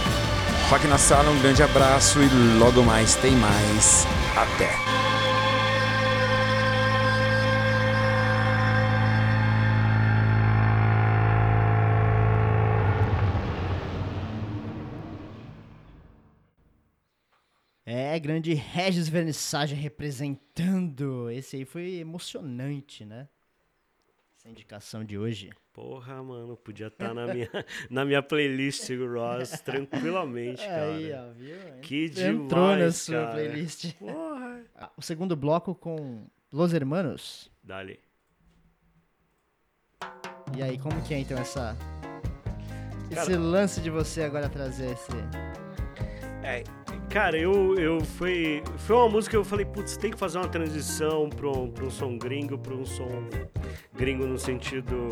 Rock 0.69 0.87
na 0.87 0.99
Sala, 0.99 1.31
um 1.31 1.39
grande 1.39 1.63
abraço 1.63 2.21
e 2.21 2.29
logo 2.59 2.83
mais 2.83 3.15
tem 3.15 3.35
mais. 3.35 4.05
Até! 4.35 4.77
Grande 18.23 18.53
Regis 18.53 19.09
Vernissage 19.09 19.75
representando. 19.75 21.29
Esse 21.29 21.57
aí 21.57 21.65
foi 21.65 21.95
emocionante, 21.95 23.03
né? 23.05 23.27
Essa 24.37 24.49
indicação 24.49 25.03
de 25.03 25.17
hoje. 25.17 25.51
Porra, 25.73 26.23
mano, 26.23 26.55
podia 26.55 26.87
estar 26.87 27.13
na, 27.13 27.27
minha, 27.33 27.49
na 27.89 28.05
minha 28.05 28.21
playlist 28.23 28.83
Sigur 28.83 29.17
Rós 29.17 29.59
tranquilamente, 29.61 30.65
cara. 30.65 30.93
Aí, 30.95 31.11
ó, 31.13 31.33
viu? 31.33 31.57
Que 31.81 32.05
Entrou 32.05 32.67
na 32.67 32.75
demais, 32.75 32.95
sua 32.95 33.15
cara. 33.21 33.31
playlist. 33.33 33.93
Porra. 33.95 34.63
Ah, 34.75 34.91
O 34.95 35.01
segundo 35.01 35.35
bloco 35.35 35.75
com 35.75 36.25
Los 36.51 36.73
Hermanos. 36.73 37.51
Dali. 37.61 37.99
E 40.57 40.61
aí, 40.63 40.77
como 40.77 41.01
que 41.03 41.13
é 41.13 41.19
então 41.19 41.37
essa. 41.37 41.75
Esse 43.11 43.15
Cara- 43.31 43.39
lance 43.39 43.81
de 43.81 43.89
você 43.89 44.23
agora 44.23 44.47
trazer 44.49 44.91
esse. 44.93 45.11
É, 46.43 46.63
cara, 47.13 47.37
eu, 47.37 47.75
eu 47.77 48.01
foi, 48.01 48.63
foi 48.75 48.95
uma 48.95 49.07
música 49.07 49.29
que 49.29 49.37
eu 49.37 49.45
falei, 49.45 49.63
putz, 49.63 49.95
tem 49.95 50.09
que 50.09 50.17
fazer 50.17 50.39
uma 50.39 50.47
transição 50.47 51.29
pra 51.29 51.47
um, 51.47 51.69
pra 51.69 51.85
um 51.85 51.91
som 51.91 52.17
gringo, 52.17 52.57
pra 52.57 52.73
um 52.73 52.83
som 52.83 53.29
gringo 53.95 54.25
no 54.25 54.39
sentido 54.39 55.09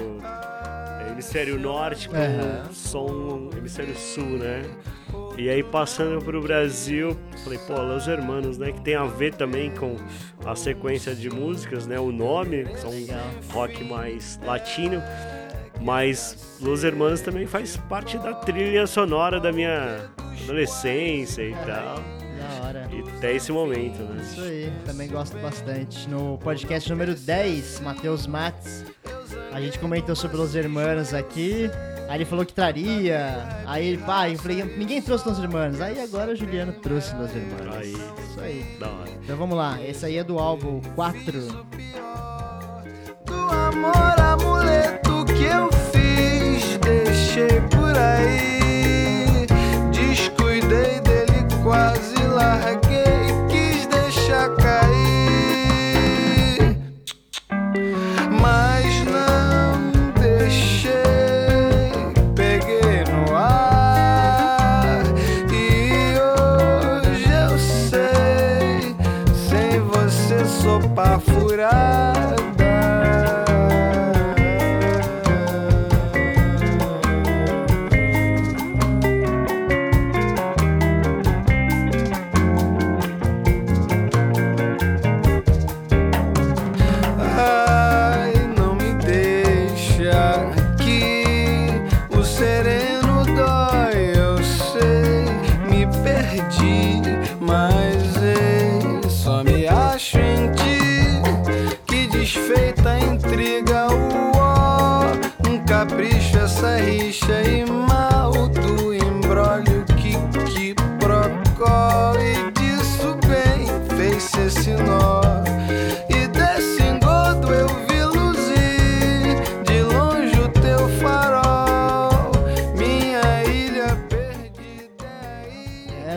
hemisfério 1.12 1.60
norte 1.60 2.10
pra 2.10 2.22
Aham. 2.22 2.64
um 2.68 2.74
som 2.74 3.50
hemisfério 3.56 3.96
sul, 3.96 4.40
né? 4.40 4.64
E 5.38 5.48
aí 5.48 5.62
passando 5.62 6.20
pro 6.26 6.42
Brasil, 6.42 7.16
falei, 7.44 7.60
pô, 7.60 7.80
Los 7.80 8.08
Hermanos, 8.08 8.58
né? 8.58 8.72
Que 8.72 8.82
tem 8.82 8.96
a 8.96 9.06
ver 9.06 9.36
também 9.36 9.70
com 9.70 9.96
a 10.44 10.56
sequência 10.56 11.14
de 11.14 11.30
músicas, 11.30 11.86
né? 11.86 12.00
O 12.00 12.12
nome, 12.12 12.64
que 12.66 12.80
são 12.80 12.92
rock 13.52 13.84
mais 13.84 14.40
latino. 14.44 15.04
Mas 15.80 16.58
Los 16.60 16.84
Hermanos 16.84 17.22
também 17.22 17.46
faz 17.46 17.78
parte 17.78 18.18
da 18.18 18.34
trilha 18.34 18.88
sonora 18.88 19.40
da 19.40 19.52
minha 19.52 20.10
adolescência 20.43 21.43
e 21.43 21.54
tal. 21.54 22.04
Da 22.41 22.67
hora. 22.67 22.89
E 22.91 23.01
até 23.17 23.36
esse 23.36 23.51
momento, 23.51 24.01
né? 24.04 24.21
Isso 24.23 24.41
aí, 24.41 24.71
também 24.86 25.08
gosto 25.08 25.38
bastante. 25.38 26.10
No 26.10 26.38
podcast 26.39 26.89
número 26.89 27.13
10, 27.15 27.80
Matheus 27.82 28.25
Matos, 28.25 28.84
a 29.51 29.62
gente 29.62 29.77
comentou 29.80 30.15
sobre 30.15 30.38
Los 30.38 30.56
Hermanos 30.56 31.13
aqui. 31.13 31.69
Aí 32.10 32.17
ele 32.17 32.25
falou 32.25 32.45
que 32.45 32.54
traria. 32.54 33.47
Aí 33.65 33.88
ele, 33.88 33.97
pá, 33.99 34.30
eu 34.30 34.38
falei, 34.38 34.63
ninguém 34.63 35.01
trouxe 35.01 35.27
Los 35.27 35.39
Hermanos. 35.39 35.80
Aí 35.80 35.99
agora 36.01 36.34
o 36.34 36.36
Juliano 36.36 36.73
trouxe 36.73 37.15
Los 37.15 37.34
Hermanos. 37.36 37.75
Aí. 37.75 37.93
Isso 37.93 38.39
aí. 38.41 38.77
Da 38.80 38.88
hora. 38.88 39.10
Então 39.23 39.38
vamos 39.38 39.58
lá, 39.58 39.82
esse 39.82 40.06
aí 40.06 40.17
é 40.17 40.23
do 40.23 40.39
álbum 40.39 40.82
4. 40.95 41.32
Do 43.25 43.34
amor 43.34 44.19
amuleto 44.19 45.25
que 45.25 45.43
eu 45.43 45.69
fiz, 45.91 46.77
deixei 46.80 47.62
por 47.69 47.97
aí. 47.97 48.61
Descuidei 50.12 51.00
dele, 51.00 51.47
quase 51.63 52.21
larguei, 52.28 52.81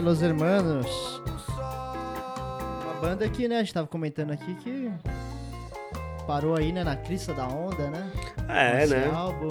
Los 0.04 0.20
Hermanos. 0.20 1.22
Uma 1.56 3.00
banda 3.00 3.26
que, 3.28 3.48
né, 3.48 3.56
a 3.56 3.60
gente 3.60 3.72
tava 3.72 3.86
comentando 3.86 4.32
aqui 4.32 4.54
que 4.56 4.90
parou 6.26 6.56
aí, 6.56 6.72
né, 6.72 6.84
na 6.84 6.94
crista 6.94 7.32
da 7.32 7.48
onda, 7.48 7.88
né? 7.88 8.12
É, 8.46 8.84
Esse 8.84 8.94
né? 8.94 9.10
álbum. 9.14 9.48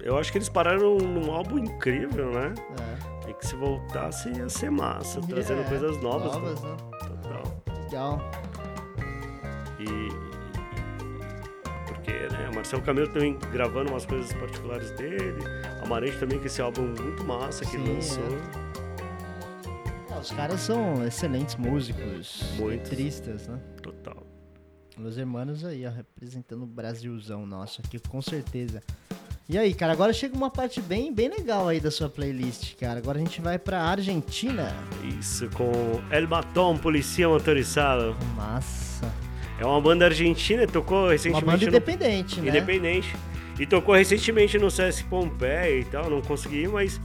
Eu 0.00 0.16
acho 0.16 0.32
que 0.32 0.38
eles 0.38 0.48
pararam 0.48 0.96
num 0.96 1.30
álbum 1.30 1.58
incrível, 1.58 2.30
né? 2.32 2.54
É. 3.26 3.30
E 3.30 3.34
que 3.34 3.46
se 3.46 3.54
voltasse 3.56 4.30
ia 4.30 4.48
ser 4.48 4.70
massa, 4.70 5.20
trazendo 5.20 5.60
É, 5.60 5.64
coisas 5.64 6.00
novas. 6.02 6.32
Novas, 6.32 6.62
né? 6.62 6.70
né? 6.70 6.76
Total. 7.00 7.42
Legal. 7.84 8.30
E. 9.78 10.08
Porque, 11.86 12.12
né? 12.12 12.48
O 12.50 12.54
Marcelo 12.54 12.82
Camelo 12.82 13.08
também 13.08 13.38
gravando 13.52 13.90
umas 13.90 14.06
coisas 14.06 14.32
particulares 14.32 14.90
dele. 14.92 15.38
Amarante 15.84 16.16
também, 16.18 16.38
com 16.38 16.46
esse 16.46 16.62
álbum 16.62 16.82
muito 16.82 17.24
massa 17.24 17.64
que 17.64 17.72
Sim, 17.72 17.94
lançou. 17.94 18.22
Ah, 18.24 18.65
os 20.20 20.30
caras 20.30 20.60
são 20.60 21.04
excelentes 21.06 21.56
músicos, 21.56 22.42
Muitos. 22.58 22.90
letristas, 22.90 23.46
né? 23.48 23.58
Total. 23.82 24.26
Los 24.98 25.18
Hermanos 25.18 25.64
aí, 25.64 25.86
ó, 25.86 25.90
representando 25.90 26.62
o 26.62 26.66
Brasilzão 26.66 27.44
nosso 27.44 27.82
aqui, 27.84 27.98
com 27.98 28.22
certeza. 28.22 28.82
E 29.48 29.56
aí, 29.56 29.74
cara, 29.74 29.92
agora 29.92 30.12
chega 30.12 30.34
uma 30.34 30.50
parte 30.50 30.80
bem, 30.80 31.12
bem 31.12 31.28
legal 31.28 31.68
aí 31.68 31.78
da 31.78 31.90
sua 31.90 32.08
playlist, 32.08 32.74
cara. 32.76 32.98
Agora 32.98 33.18
a 33.18 33.20
gente 33.20 33.40
vai 33.40 33.58
pra 33.58 33.80
Argentina. 33.80 34.74
Isso, 35.20 35.48
com 35.50 35.70
El 36.10 36.26
Batom, 36.26 36.76
Policia 36.78 37.28
Motorizado. 37.28 38.16
Massa. 38.34 39.12
É 39.60 39.64
uma 39.64 39.80
banda 39.80 40.06
argentina, 40.06 40.66
tocou 40.66 41.04
Uma 41.04 41.12
recentemente 41.12 41.46
banda 41.46 41.62
no 41.62 41.68
independente, 41.68 42.40
né? 42.40 42.48
Independente. 42.48 43.14
E 43.58 43.66
tocou 43.66 43.94
recentemente 43.94 44.58
no 44.58 44.70
Sesc 44.70 45.04
Pompeia 45.04 45.80
e 45.80 45.84
tal, 45.84 46.10
não 46.10 46.20
consegui, 46.20 46.66
mas. 46.66 47.00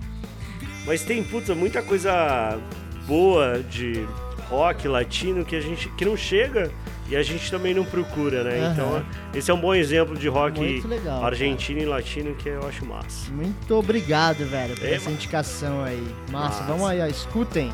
Mas 0.86 1.04
tem, 1.04 1.24
puta, 1.24 1.54
muita 1.54 1.84
coisa 1.84 2.60
boa 3.08 3.60
de 3.64 4.06
rock 4.50 4.88
latino 4.88 5.46
que 5.46 5.56
a 5.56 5.62
gente. 5.62 5.90
que 5.90 6.06
não 6.06 6.16
chega 6.18 6.72
e 7.10 7.16
a 7.16 7.24
gente 7.24 7.52
também 7.52 7.74
não 7.74 7.84
procura, 7.84 8.44
né? 8.44 8.60
Aham. 8.60 8.72
Então, 8.74 9.06
esse 9.34 9.52
é 9.52 9.54
um 9.54 9.60
bom 9.60 9.74
exemplo 9.76 10.16
de 10.18 10.28
rock 10.30 10.82
legal, 10.88 11.26
argentino 11.26 11.82
e 11.82 11.86
latino 11.86 12.34
que 12.36 12.48
eu 12.50 12.66
acho 12.68 12.86
massa. 12.86 13.30
Muito 13.32 13.76
obrigado, 13.76 14.46
velho, 14.46 14.76
por 14.76 14.86
É, 14.88 14.94
essa 14.94 15.10
indicação 15.12 15.84
aí. 15.84 16.02
Massa, 16.32 16.60
Massa. 16.60 16.64
vamos 16.64 16.88
aí, 16.88 17.02
ó, 17.02 17.06
escutem. 17.08 17.72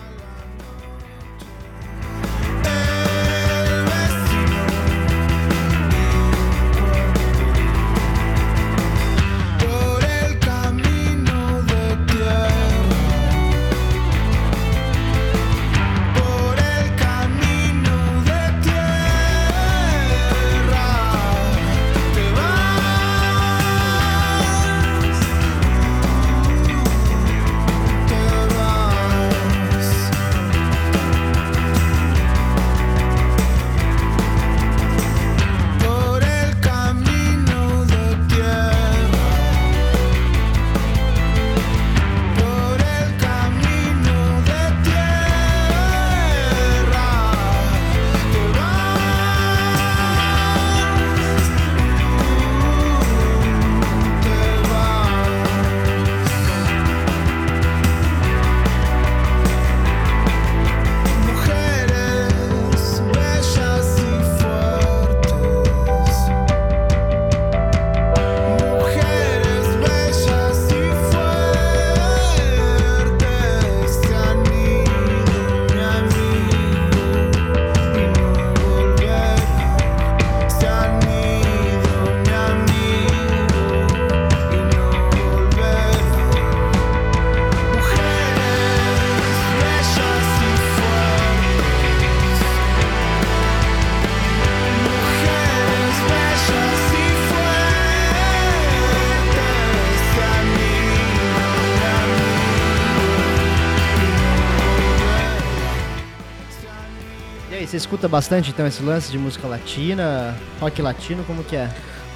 Você 107.77 107.83
escuta 107.83 108.07
bastante 108.07 108.49
então 108.49 108.65
esse 108.65 108.81
lance 108.81 109.11
de 109.11 109.19
música 109.19 109.47
latina, 109.47 110.35
rock 110.59 110.81
latino, 110.81 111.23
como 111.25 111.43
que 111.43 111.55
é? 111.55 111.69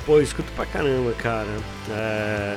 Pô, 0.06 0.18
eu 0.18 0.24
escuto 0.24 0.52
pra 0.54 0.66
caramba, 0.66 1.14
cara. 1.14 1.48
É... 1.92 2.56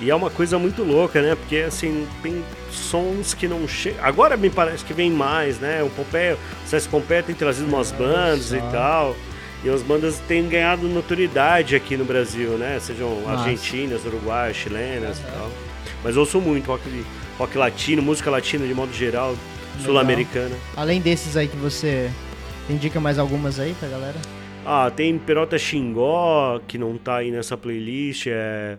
E 0.00 0.10
é 0.10 0.14
uma 0.14 0.30
coisa 0.30 0.58
muito 0.58 0.82
louca, 0.82 1.20
né? 1.20 1.34
Porque, 1.34 1.58
assim, 1.58 2.06
tem 2.22 2.44
sons 2.70 3.34
que 3.34 3.48
não 3.48 3.66
chegam... 3.66 4.04
Agora 4.04 4.36
me 4.36 4.50
parece 4.50 4.84
que 4.84 4.92
vem 4.92 5.10
mais, 5.10 5.58
né? 5.58 5.82
O 5.82 5.90
Pompeia, 5.90 6.36
o 6.64 6.68
Sesc 6.68 6.88
Pompeia 6.88 7.22
tem 7.22 7.34
trazido 7.34 7.68
umas 7.68 7.90
bandas 7.90 8.52
e 8.52 8.60
só. 8.60 8.70
tal. 8.70 9.16
E 9.64 9.70
as 9.70 9.82
bandas 9.82 10.18
têm 10.28 10.48
ganhado 10.48 10.86
notoriedade 10.86 11.74
aqui 11.74 11.96
no 11.96 12.04
Brasil, 12.04 12.50
né? 12.50 12.78
Sejam 12.80 13.22
Massa. 13.22 13.42
argentinas, 13.42 14.04
uruguaias, 14.04 14.56
chilenas 14.56 15.18
e 15.18 15.22
tal. 15.22 15.50
Mas 16.02 16.16
eu 16.16 16.20
ouço 16.20 16.40
muito 16.40 16.66
rock, 16.66 16.82
rock 17.38 17.56
latino, 17.56 18.02
música 18.02 18.30
latina 18.30 18.66
de 18.66 18.74
modo 18.74 18.92
geral, 18.92 19.34
sul-americana. 19.80 20.54
Além 20.76 21.00
desses 21.00 21.36
aí 21.36 21.48
que 21.48 21.56
você 21.56 22.10
indica 22.68 23.00
mais 23.00 23.18
algumas 23.18 23.58
aí 23.58 23.74
pra 23.74 23.88
galera? 23.88 24.18
Ah, 24.66 24.90
tem 24.90 25.18
Perota 25.18 25.58
Xingó, 25.58 26.60
que 26.66 26.78
não 26.78 26.96
tá 26.96 27.16
aí 27.16 27.30
nessa 27.30 27.56
playlist. 27.56 28.26
É, 28.28 28.78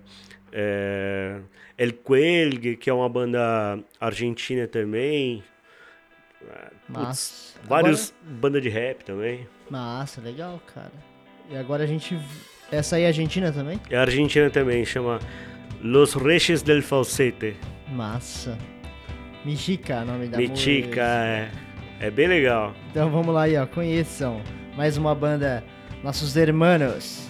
é 0.51 1.39
El 1.77 1.93
Cuelgue, 1.93 2.75
que 2.75 2.89
é 2.89 2.93
uma 2.93 3.07
banda 3.07 3.79
argentina 3.99 4.67
também. 4.67 5.43
É, 6.49 6.71
putz, 6.91 7.55
vários 7.63 8.13
banda 8.23 8.59
de 8.59 8.69
rap 8.69 9.03
também. 9.03 9.47
Massa, 9.69 10.21
legal, 10.21 10.59
cara. 10.73 10.91
E 11.49 11.57
agora 11.57 11.83
a 11.83 11.87
gente. 11.87 12.17
Essa 12.71 12.95
aí 12.95 13.03
é 13.03 13.07
argentina 13.07 13.51
também? 13.51 13.79
É 13.89 13.97
argentina 13.97 14.49
também, 14.49 14.83
chama 14.85 15.19
Los 15.83 16.13
Reyes 16.15 16.63
del 16.63 16.81
Falsete. 16.81 17.55
Massa. 17.89 18.57
Michica, 19.45 20.01
o 20.01 20.05
nome 20.05 20.27
da 20.27 20.37
Mitica, 20.37 20.87
música. 20.87 21.01
é, 21.01 21.49
é 21.99 22.11
bem 22.11 22.27
legal. 22.27 22.73
Então 22.91 23.09
vamos 23.09 23.33
lá 23.33 23.43
aí, 23.43 23.55
ó. 23.57 23.65
Conheçam 23.67 24.41
mais 24.75 24.97
uma 24.97 25.13
banda, 25.13 25.63
nossos 26.03 26.35
hermanos. 26.35 27.24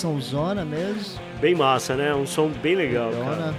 Produção 0.00 0.20
zona 0.20 0.64
mesmo. 0.64 1.20
Bem 1.40 1.54
massa, 1.54 1.94
né? 1.94 2.14
Um 2.14 2.26
som 2.26 2.48
bem 2.48 2.74
legal, 2.74 3.10
cara. 3.12 3.54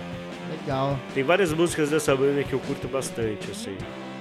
Legal. 0.49 0.99
Tem 1.13 1.23
várias 1.23 1.53
músicas 1.53 1.89
dessa 1.91 2.15
banda 2.15 2.43
que 2.43 2.53
eu 2.53 2.59
curto 2.59 2.87
bastante, 2.87 3.51
assim. 3.51 3.77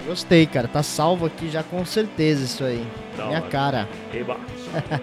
Gostei, 0.06 0.46
cara. 0.46 0.68
Tá 0.68 0.83
salvo 0.83 1.26
aqui 1.26 1.48
já 1.48 1.62
com 1.62 1.85
certeza 1.85 2.44
isso 2.44 2.64
aí. 2.64 2.87
Da 3.16 3.26
Minha 3.26 3.40
hora. 3.40 3.48
cara. 3.48 3.88
Eba. 4.12 4.37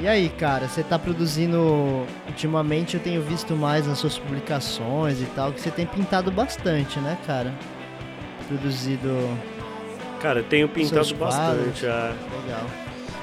E 0.00 0.08
aí, 0.08 0.30
cara, 0.30 0.66
você 0.66 0.82
tá 0.82 0.98
produzindo. 0.98 2.04
Ultimamente 2.26 2.96
eu 2.96 3.00
tenho 3.00 3.22
visto 3.22 3.54
mais 3.54 3.86
nas 3.86 3.98
suas 3.98 4.18
publicações 4.18 5.20
e 5.20 5.26
tal, 5.26 5.52
que 5.52 5.60
você 5.60 5.70
tem 5.70 5.86
pintado 5.86 6.28
bastante, 6.32 6.98
né, 6.98 7.16
cara? 7.24 7.52
Produzido. 8.48 9.10
Cara, 10.20 10.40
eu 10.40 10.44
tenho 10.44 10.68
pintado 10.68 11.14
bastante. 11.14 11.86
é. 11.86 12.12
Legal. 12.42 12.66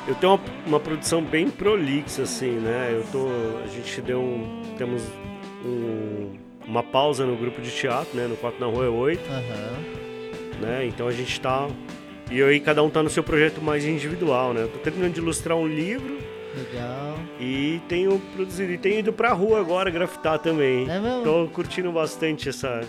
Eu 0.08 0.15
tenho 0.15 0.34
uma, 0.34 0.41
uma 0.65 0.80
produção 0.80 1.21
bem 1.23 1.49
prolixa, 1.49 2.23
assim, 2.23 2.52
né? 2.52 2.91
Eu 2.93 3.04
tô. 3.12 3.28
A 3.63 3.67
gente 3.67 4.02
deu 4.02 4.19
um. 4.19 4.62
Temos 4.78 5.04
um- 5.65 6.38
uma 6.67 6.84
pausa 6.84 7.25
no 7.25 7.36
grupo 7.36 7.62
de 7.62 7.71
teatro, 7.71 8.15
né? 8.15 8.28
No 8.28 8.36
4 8.38 8.60
na 8.60 8.67
Rua 8.67 8.89
8, 8.89 9.21
Aham. 9.30 10.60
né? 10.62 10.86
Então 10.86 11.08
a 11.08 11.12
gente 11.12 11.39
tá. 11.41 11.67
E 12.32 12.41
aí 12.43 12.60
cada 12.60 12.84
um 12.84 12.89
tá 12.89 13.02
no 13.02 13.10
seu 13.10 13.23
projeto 13.23 13.60
mais 13.62 13.84
individual, 13.86 14.54
né? 14.54 14.62
Eu 14.63 14.67
tô 14.69 14.78
terminando 14.80 15.13
de 15.13 15.19
ilustrar 15.19 15.58
um 15.58 15.67
livro 15.67 16.19
Legal. 16.56 17.17
e 17.39 17.82
tenho 17.89 18.21
produzido. 18.36 18.71
E 18.71 18.78
tenho 18.78 18.99
ido 18.99 19.12
pra 19.12 19.34
rua 19.34 19.60
agora 19.60 19.89
grafitar 19.89 20.38
também. 20.38 20.88
É 20.89 20.99
mesmo? 20.99 21.23
Tô 21.23 21.47
curtindo 21.52 21.91
bastante 21.91 22.47
essa, 22.49 22.82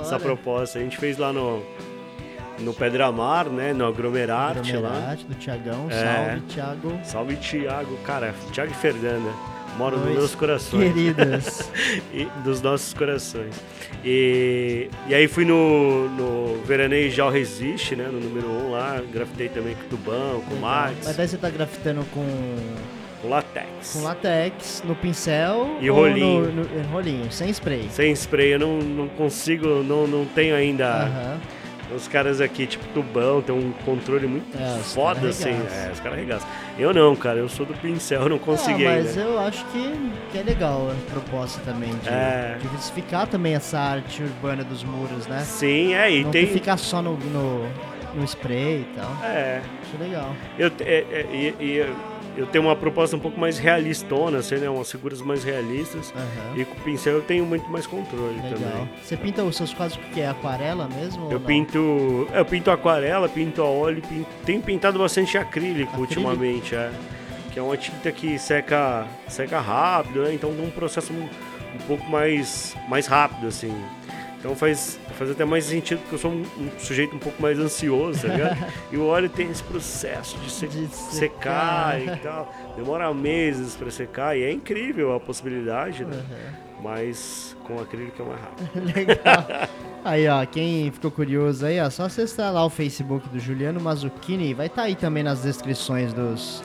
essa 0.00 0.20
proposta. 0.20 0.78
A 0.78 0.82
gente 0.82 0.96
fez 0.98 1.18
lá 1.18 1.32
no. 1.32 1.62
No 2.58 2.72
Pedramar, 2.72 3.48
né? 3.48 3.72
No 3.72 3.86
Agromerate 3.86 4.72
lá. 4.76 4.88
Agromerate, 4.88 5.24
do 5.26 5.34
Tiagão. 5.34 5.86
É. 5.90 6.04
Salve, 6.04 6.40
Thiago. 6.48 7.00
Salve, 7.04 7.36
Thiago. 7.36 7.96
Cara, 8.04 8.34
Thiago 8.52 8.72
e 8.72 8.74
Fernanda. 8.74 9.30
Moram 9.76 9.98
nos 9.98 10.08
meus 10.14 10.34
corações. 10.34 10.92
Queridos. 10.92 11.70
E 12.14 12.24
dos 12.42 12.62
nossos 12.62 12.94
corações. 12.94 13.54
E, 14.02 14.88
e 15.06 15.14
aí 15.14 15.28
fui 15.28 15.44
no, 15.44 16.08
no 16.08 16.62
Veraneio 16.64 17.10
Já 17.10 17.28
Resiste, 17.28 17.94
né? 17.94 18.08
No 18.10 18.18
número 18.18 18.48
1 18.48 18.66
um 18.66 18.70
lá. 18.70 19.02
Grafitei 19.12 19.48
também 19.50 19.74
com 19.74 19.82
o 19.82 19.88
Tubão, 19.88 20.40
com 20.48 20.54
o 20.54 20.60
Mas 20.60 21.04
Max, 21.04 21.16
daí 21.16 21.28
você 21.28 21.36
tá 21.36 21.50
grafitando 21.50 22.04
com, 22.14 22.24
com 23.20 23.28
Latex. 23.28 23.92
com 23.92 24.02
latex, 24.02 24.82
no 24.86 24.94
pincel 24.94 25.76
E 25.80 25.90
rolinho. 25.90 26.52
No, 26.52 26.64
no- 26.64 26.88
rolinho, 26.90 27.30
sem 27.30 27.50
spray. 27.50 27.86
Sem 27.90 28.12
spray, 28.14 28.54
eu 28.54 28.58
não, 28.58 28.78
não 28.78 29.08
consigo, 29.08 29.82
não, 29.82 30.06
não 30.06 30.24
tenho 30.24 30.54
ainda. 30.54 31.38
Os 31.94 32.08
caras 32.08 32.40
aqui, 32.40 32.66
tipo 32.66 32.84
Tubão, 32.88 33.40
tem 33.40 33.54
um 33.54 33.70
controle 33.84 34.26
muito 34.26 34.46
É, 34.58 34.78
foda, 34.82 35.28
assim. 35.28 35.50
É, 35.50 35.90
os 35.92 36.00
caras 36.00 36.18
arregaçam. 36.18 36.48
Eu 36.78 36.92
não, 36.92 37.14
cara, 37.14 37.38
eu 37.38 37.48
sou 37.48 37.64
do 37.64 37.72
pincel, 37.74 38.22
eu 38.22 38.28
não 38.28 38.38
consegui 38.38 38.84
ah, 38.86 38.90
mas 38.96 39.16
ainda. 39.16 39.30
eu 39.30 39.38
acho 39.38 39.64
que, 39.66 39.92
que 40.32 40.38
é 40.38 40.42
legal 40.42 40.90
a 40.90 41.10
proposta 41.12 41.60
também 41.64 41.90
de 42.02 42.08
É. 42.08 42.58
diversificar 42.60 43.26
também 43.28 43.54
essa 43.54 43.78
arte 43.78 44.22
urbana 44.22 44.64
dos 44.64 44.82
muros, 44.82 45.26
né? 45.28 45.40
Sim, 45.44 45.94
é, 45.94 46.10
e 46.10 46.24
Não 46.24 46.30
tem. 46.32 46.46
ficar 46.48 46.76
só 46.76 47.00
no, 47.00 47.16
no, 47.16 47.68
no 48.14 48.24
spray 48.24 48.80
e 48.80 48.86
tal. 48.96 49.10
É, 49.22 49.60
Acho 49.82 50.02
legal. 50.02 50.34
Eu, 50.58 50.72
é, 50.80 51.04
é, 51.10 51.26
e- 51.32 51.54
e 51.64 51.86
eu 52.36 52.46
tenho 52.46 52.64
uma 52.64 52.76
proposta 52.76 53.16
um 53.16 53.18
pouco 53.18 53.38
mais 53.40 53.58
realistona, 53.58 54.38
assim, 54.38 54.56
né? 54.56 54.68
Umas 54.68 54.90
figuras 54.90 55.20
mais 55.22 55.42
realistas. 55.42 56.12
Aham. 56.14 56.56
E 56.60 56.64
com 56.64 56.74
o 56.74 56.80
pincel 56.80 57.14
eu 57.14 57.22
tenho 57.22 57.44
muito 57.46 57.68
mais 57.70 57.86
controle 57.86 58.34
Legal. 58.36 58.50
também. 58.52 58.88
Você 59.02 59.16
pinta 59.16 59.42
os 59.42 59.56
seus 59.56 59.72
quadros 59.72 59.96
porque 59.98 60.20
é 60.20 60.28
aquarela 60.28 60.88
mesmo? 60.88 61.30
Eu 61.32 61.40
pinto. 61.40 62.28
Eu 62.32 62.44
pinto 62.44 62.70
aquarela, 62.70 63.28
pinto 63.28 63.62
a 63.62 63.66
óleo, 63.66 64.02
pinto, 64.02 64.26
tenho 64.44 64.60
pintado 64.60 64.98
bastante 64.98 65.36
acrílico, 65.38 65.90
Acrílico? 65.90 66.00
ultimamente, 66.00 66.74
é. 66.74 66.90
Que 67.52 67.58
é 67.58 67.62
uma 67.62 67.76
tinta 67.76 68.12
que 68.12 68.38
seca, 68.38 69.06
seca 69.28 69.58
rápido, 69.60 70.22
né? 70.22 70.34
Então 70.34 70.50
um 70.50 70.70
processo 70.70 71.12
um, 71.12 71.22
um 71.22 71.78
pouco 71.86 72.08
mais, 72.10 72.76
mais 72.88 73.06
rápido, 73.06 73.46
assim. 73.46 73.74
Então 74.46 74.54
faz, 74.54 74.96
faz 75.18 75.28
até 75.32 75.44
mais 75.44 75.64
sentido, 75.64 75.98
porque 76.02 76.14
eu 76.14 76.18
sou 76.20 76.30
um, 76.30 76.42
um 76.56 76.70
sujeito 76.78 77.16
um 77.16 77.18
pouco 77.18 77.42
mais 77.42 77.58
ansioso, 77.58 78.22
tá 78.22 78.28
ligado? 78.28 78.72
e 78.92 78.96
o 78.96 79.04
óleo 79.04 79.28
tem 79.28 79.50
esse 79.50 79.62
processo 79.64 80.38
de, 80.38 80.48
se- 80.48 80.68
De 80.68 80.86
secar 80.94 81.98
secar. 81.98 82.00
e 82.00 82.20
tal. 82.20 82.54
Demora 82.76 83.12
meses 83.12 83.74
para 83.74 83.90
secar 83.90 84.38
e 84.38 84.44
é 84.44 84.52
incrível 84.52 85.12
a 85.16 85.18
possibilidade, 85.18 86.04
né? 86.04 86.14
Aham. 86.16 86.66
Mas 86.80 87.56
com 87.64 87.80
acrílico 87.80 88.22
é 88.22 88.24
mais 88.24 88.40
rápido. 88.40 88.84
Legal. 88.94 89.68
Aí, 90.04 90.28
ó, 90.28 90.46
quem 90.46 90.92
ficou 90.92 91.10
curioso 91.10 91.66
aí, 91.66 91.80
ó, 91.80 91.90
só 91.90 92.04
acessar 92.04 92.52
lá 92.52 92.64
o 92.64 92.70
Facebook 92.70 93.28
do 93.28 93.40
Juliano 93.40 93.80
Mazzuccini. 93.80 94.54
Vai 94.54 94.66
estar 94.68 94.82
aí 94.82 94.94
também 94.94 95.24
nas 95.24 95.42
descrições 95.42 96.12
dos, 96.12 96.62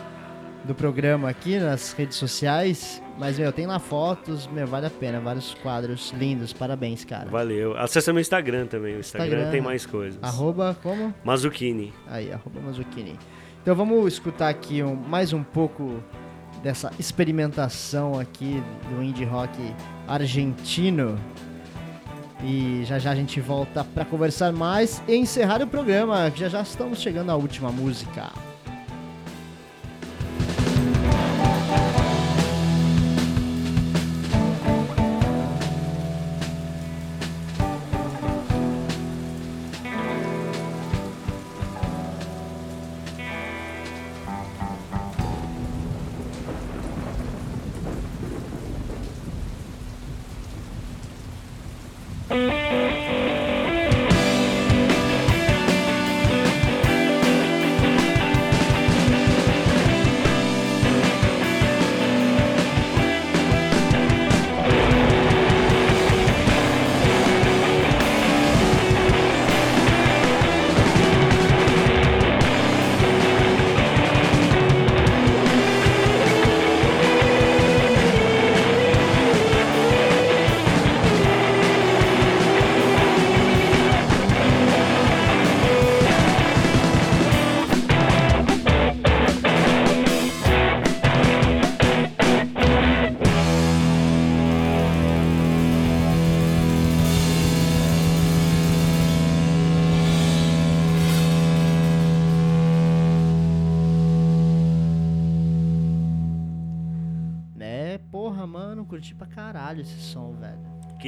do 0.63 0.76
programa 0.76 1.30
aqui, 1.30 1.58
nas 1.60 1.93
redes 1.93 2.17
sociais. 2.17 3.02
Mas, 3.17 3.38
meu, 3.38 3.52
tem 3.52 3.65
lá 3.67 3.78
fotos, 3.80 4.47
meu, 4.47 4.65
vale 4.67 4.86
a 4.88 4.89
pena. 4.89 5.19
Vários 5.19 5.54
quadros 5.56 6.12
lindos. 6.17 6.54
Parabéns, 6.54 7.04
cara. 7.06 7.30
Valeu. 7.30 7.78
Acessa 7.78 8.12
meu 8.13 8.21
Instagram 8.21 8.65
também. 8.67 8.95
O 8.95 9.00
Instagram, 9.00 9.28
Instagram. 9.28 9.52
tem 9.52 9.62
mais 9.62 9.86
coisas. 9.86 10.21
Arroba 10.24 10.78
como? 10.82 11.13
Mazzuccini. 11.24 11.93
Aí, 12.08 12.32
arroba. 12.32 12.60
Então 13.62 13.76
vamos 13.76 14.13
escutar 14.13 14.50
aqui 14.50 14.82
um- 14.82 14.95
mais 14.95 15.34
um 15.34 15.43
pouco 15.43 16.04
dessa 16.63 16.91
experimentação 17.00 18.19
aqui 18.19 18.62
do 18.89 19.04
indie 19.04 19.24
rock 19.26 19.52
argentino. 20.08 21.17
E 22.43 22.84
já 22.86 22.97
já 22.97 23.12
a 23.12 23.15
gente 23.15 23.39
volta 23.39 23.84
para 23.84 24.04
conversar 24.04 24.52
mais 24.52 25.02
e 25.08 25.15
encerrar 25.15 25.62
o 25.62 25.67
programa. 25.67 26.32
Já 26.36 26.50
já 26.50 26.62
estamos 26.62 27.00
chegando 27.00 27.30
à 27.30 27.36
última 27.36 27.71
música. 27.71 28.32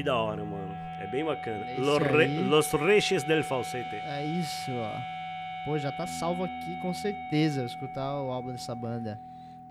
Que 0.04 0.08
da 0.08 0.18
hora, 0.18 0.44
mano. 0.44 0.76
É 1.00 1.08
bem 1.08 1.24
bacana. 1.24 1.64
É 1.64 1.78
Los, 1.78 1.98
Re-. 2.04 2.44
Los 2.44 2.70
Reyes 2.74 3.24
del 3.24 3.42
Falsete. 3.42 3.96
É 3.96 4.26
isso, 4.26 4.70
ó. 4.72 5.64
Pô, 5.64 5.78
já 5.78 5.94
tá 5.94 6.06
salvo 6.06 6.44
aqui 6.44 6.82
com 6.82 6.94
certeza 6.94 7.64
escutar 7.64 8.22
o 8.22 8.30
álbum 8.30 8.52
dessa 8.52 8.76
banda. 8.76 9.18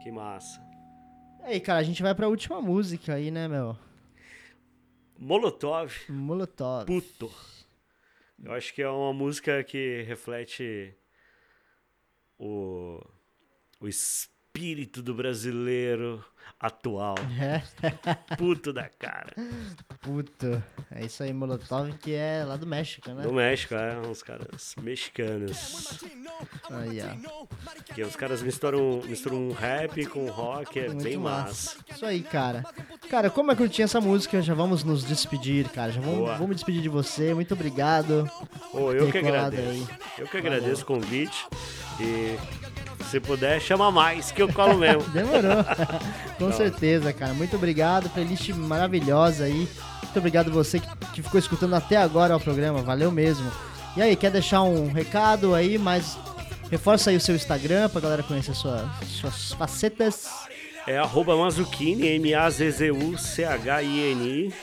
Que 0.03 0.11
massa. 0.11 0.59
E 1.42 1.45
aí, 1.45 1.61
cara, 1.61 1.81
a 1.81 1.83
gente 1.83 2.03
vai 2.03 2.14
pra 2.14 2.29
última 2.29 2.62
música 2.62 3.12
aí, 3.12 3.31
né, 3.31 3.47
meu? 3.47 3.77
Molotov, 5.18 5.92
Molotov. 6.09 6.87
puto. 6.87 7.31
Eu 8.42 8.53
acho 8.53 8.73
que 8.73 8.81
é 8.81 8.88
uma 8.88 9.12
música 9.12 9.62
que 9.62 10.03
reflete 10.09 10.97
o, 12.38 12.99
o 13.79 13.87
espírito 13.87 15.03
do 15.03 15.14
brasileiro 15.14 16.25
atual. 16.62 17.16
É, 17.40 17.61
Puto 18.37 18.72
da 18.72 18.88
cara. 18.88 19.35
puto. 20.01 20.62
É 20.90 21.05
isso 21.05 21.22
aí, 21.22 21.33
Molotov, 21.33 21.92
que 21.98 22.14
é 22.14 22.44
lá 22.46 22.57
do 22.57 22.66
México, 22.66 23.11
né? 23.11 23.22
Do 23.25 23.33
México, 23.33 23.75
é, 23.75 23.98
uns 23.98 24.22
caras 24.22 24.75
mexicanos. 24.81 26.01
Aí, 26.70 27.01
ó. 27.03 27.46
Que 27.94 28.03
os 28.03 28.14
caras 28.14 28.40
misturam, 28.42 29.03
misturam 29.05 29.48
um 29.48 29.53
rap 29.53 30.07
com 30.07 30.27
rock, 30.31 30.79
é 30.79 30.87
Muito 30.88 31.03
bem 31.03 31.16
massa. 31.16 31.75
massa. 31.77 31.77
Isso 31.90 32.07
aí, 32.07 32.22
cara. 32.22 32.64
Cara, 33.11 33.29
como 33.29 33.51
é 33.51 33.55
eu 33.55 33.57
curti 33.59 33.83
essa 33.83 34.01
música, 34.01 34.40
já 34.40 34.55
vamos 34.55 34.85
nos 34.85 35.05
despedir, 35.05 35.68
cara. 35.68 35.90
Já 35.90 36.01
vamos, 36.01 36.18
Boa. 36.18 36.33
vamos 36.35 36.48
me 36.51 36.55
despedir 36.55 36.81
de 36.83 36.88
você. 36.88 37.35
Muito 37.35 37.55
obrigado. 37.55 38.31
Pô, 38.70 38.92
eu 38.92 39.11
que 39.11 39.18
agradeço. 39.18 39.68
aí. 39.68 39.87
Eu 40.18 40.27
que 40.29 40.37
agradeço 40.37 40.83
o 40.83 40.87
convite. 40.87 41.46
E 42.01 42.37
se 43.12 43.20
puder, 43.20 43.61
chama 43.61 43.90
mais, 43.90 44.33
que 44.33 44.40
eu 44.40 44.51
colo 44.51 44.79
mesmo. 44.79 45.03
Demorou. 45.12 45.62
Com 46.38 46.51
certeza, 46.51 47.12
cara. 47.12 47.35
Muito 47.35 47.57
obrigado. 47.57 48.09
Playlist 48.09 48.48
maravilhosa 48.51 49.44
aí. 49.44 49.68
Muito 50.03 50.18
obrigado 50.18 50.51
você 50.51 50.81
que, 50.81 50.88
que 51.12 51.22
ficou 51.22 51.38
escutando 51.38 51.75
até 51.75 51.98
agora 51.98 52.35
o 52.35 52.40
programa. 52.40 52.81
Valeu 52.81 53.12
mesmo. 53.12 53.53
E 53.94 54.03
aí, 54.03 54.16
quer 54.16 54.31
deixar 54.31 54.62
um 54.62 54.90
recado 54.90 55.55
aí, 55.55 55.77
mas 55.77 56.16
reforça 56.70 57.11
aí 57.11 57.16
o 57.16 57.20
seu 57.20 57.37
Instagram 57.37 57.90
pra 57.90 58.01
galera 58.01 58.22
conhecer 58.22 58.55
sua, 58.55 58.88
suas 59.05 59.53
facetas. 59.53 60.31
É 60.87 60.96
arroba 60.96 61.37
Mazucchini, 61.37 62.07
M-A-Z-Z-U-C-H-I-N-I. 62.16 64.55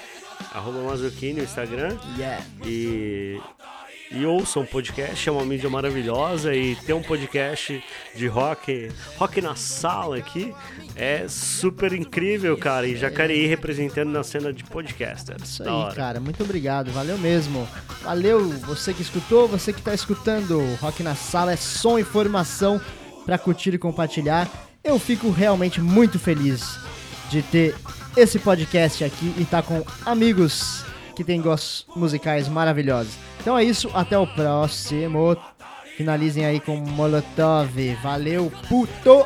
Arroba 0.55 0.81
Mazucchini 0.81 1.33
no 1.33 1.43
Instagram. 1.43 1.95
Yeah. 2.17 2.43
E, 2.65 3.39
e 4.11 4.25
ouçam 4.25 4.63
um 4.63 4.65
podcast, 4.65 5.27
é 5.27 5.31
uma 5.31 5.45
mídia 5.45 5.69
maravilhosa. 5.69 6.53
E 6.55 6.75
ter 6.75 6.93
um 6.93 7.01
podcast 7.01 7.83
de 8.15 8.27
rock, 8.27 8.89
rock 9.17 9.39
na 9.41 9.55
sala 9.55 10.17
aqui, 10.17 10.53
é 10.95 11.25
super 11.27 11.93
incrível, 11.93 12.57
cara. 12.57 12.87
E 12.87 12.95
Jacareí 12.97 13.45
representando 13.45 14.09
na 14.09 14.23
cena 14.23 14.51
de 14.51 14.63
podcasters. 14.63 15.43
Isso 15.43 15.63
Da 15.63 15.69
aí, 15.69 15.75
hora. 15.75 15.95
cara. 15.95 16.19
Muito 16.19 16.43
obrigado. 16.43 16.91
Valeu 16.91 17.17
mesmo. 17.17 17.67
Valeu 18.03 18.49
você 18.49 18.93
que 18.93 19.01
escutou, 19.01 19.47
você 19.47 19.71
que 19.71 19.81
tá 19.81 19.93
escutando. 19.93 20.59
Rock 20.81 21.03
na 21.03 21.15
Sala 21.15 21.53
é 21.53 21.55
som 21.55 21.97
e 21.97 22.01
informação 22.01 22.81
pra 23.25 23.37
curtir 23.37 23.73
e 23.73 23.77
compartilhar. 23.77 24.49
Eu 24.83 24.97
fico 24.97 25.29
realmente 25.29 25.79
muito 25.81 26.17
feliz 26.17 26.79
de 27.29 27.43
ter 27.43 27.75
esse 28.17 28.39
podcast 28.39 29.03
aqui 29.03 29.33
e 29.37 29.43
estar 29.43 29.61
com 29.61 29.83
amigos 30.05 30.83
que 31.15 31.23
têm 31.23 31.39
gostos 31.41 31.85
musicais 31.95 32.47
maravilhosos. 32.47 33.13
Então 33.39 33.57
é 33.57 33.63
isso, 33.63 33.89
até 33.93 34.17
o 34.17 34.27
próximo. 34.27 35.35
Finalizem 35.97 36.45
aí 36.45 36.59
com 36.59 36.75
Molotov. 36.77 37.95
Valeu, 38.01 38.51
puto! 38.67 39.25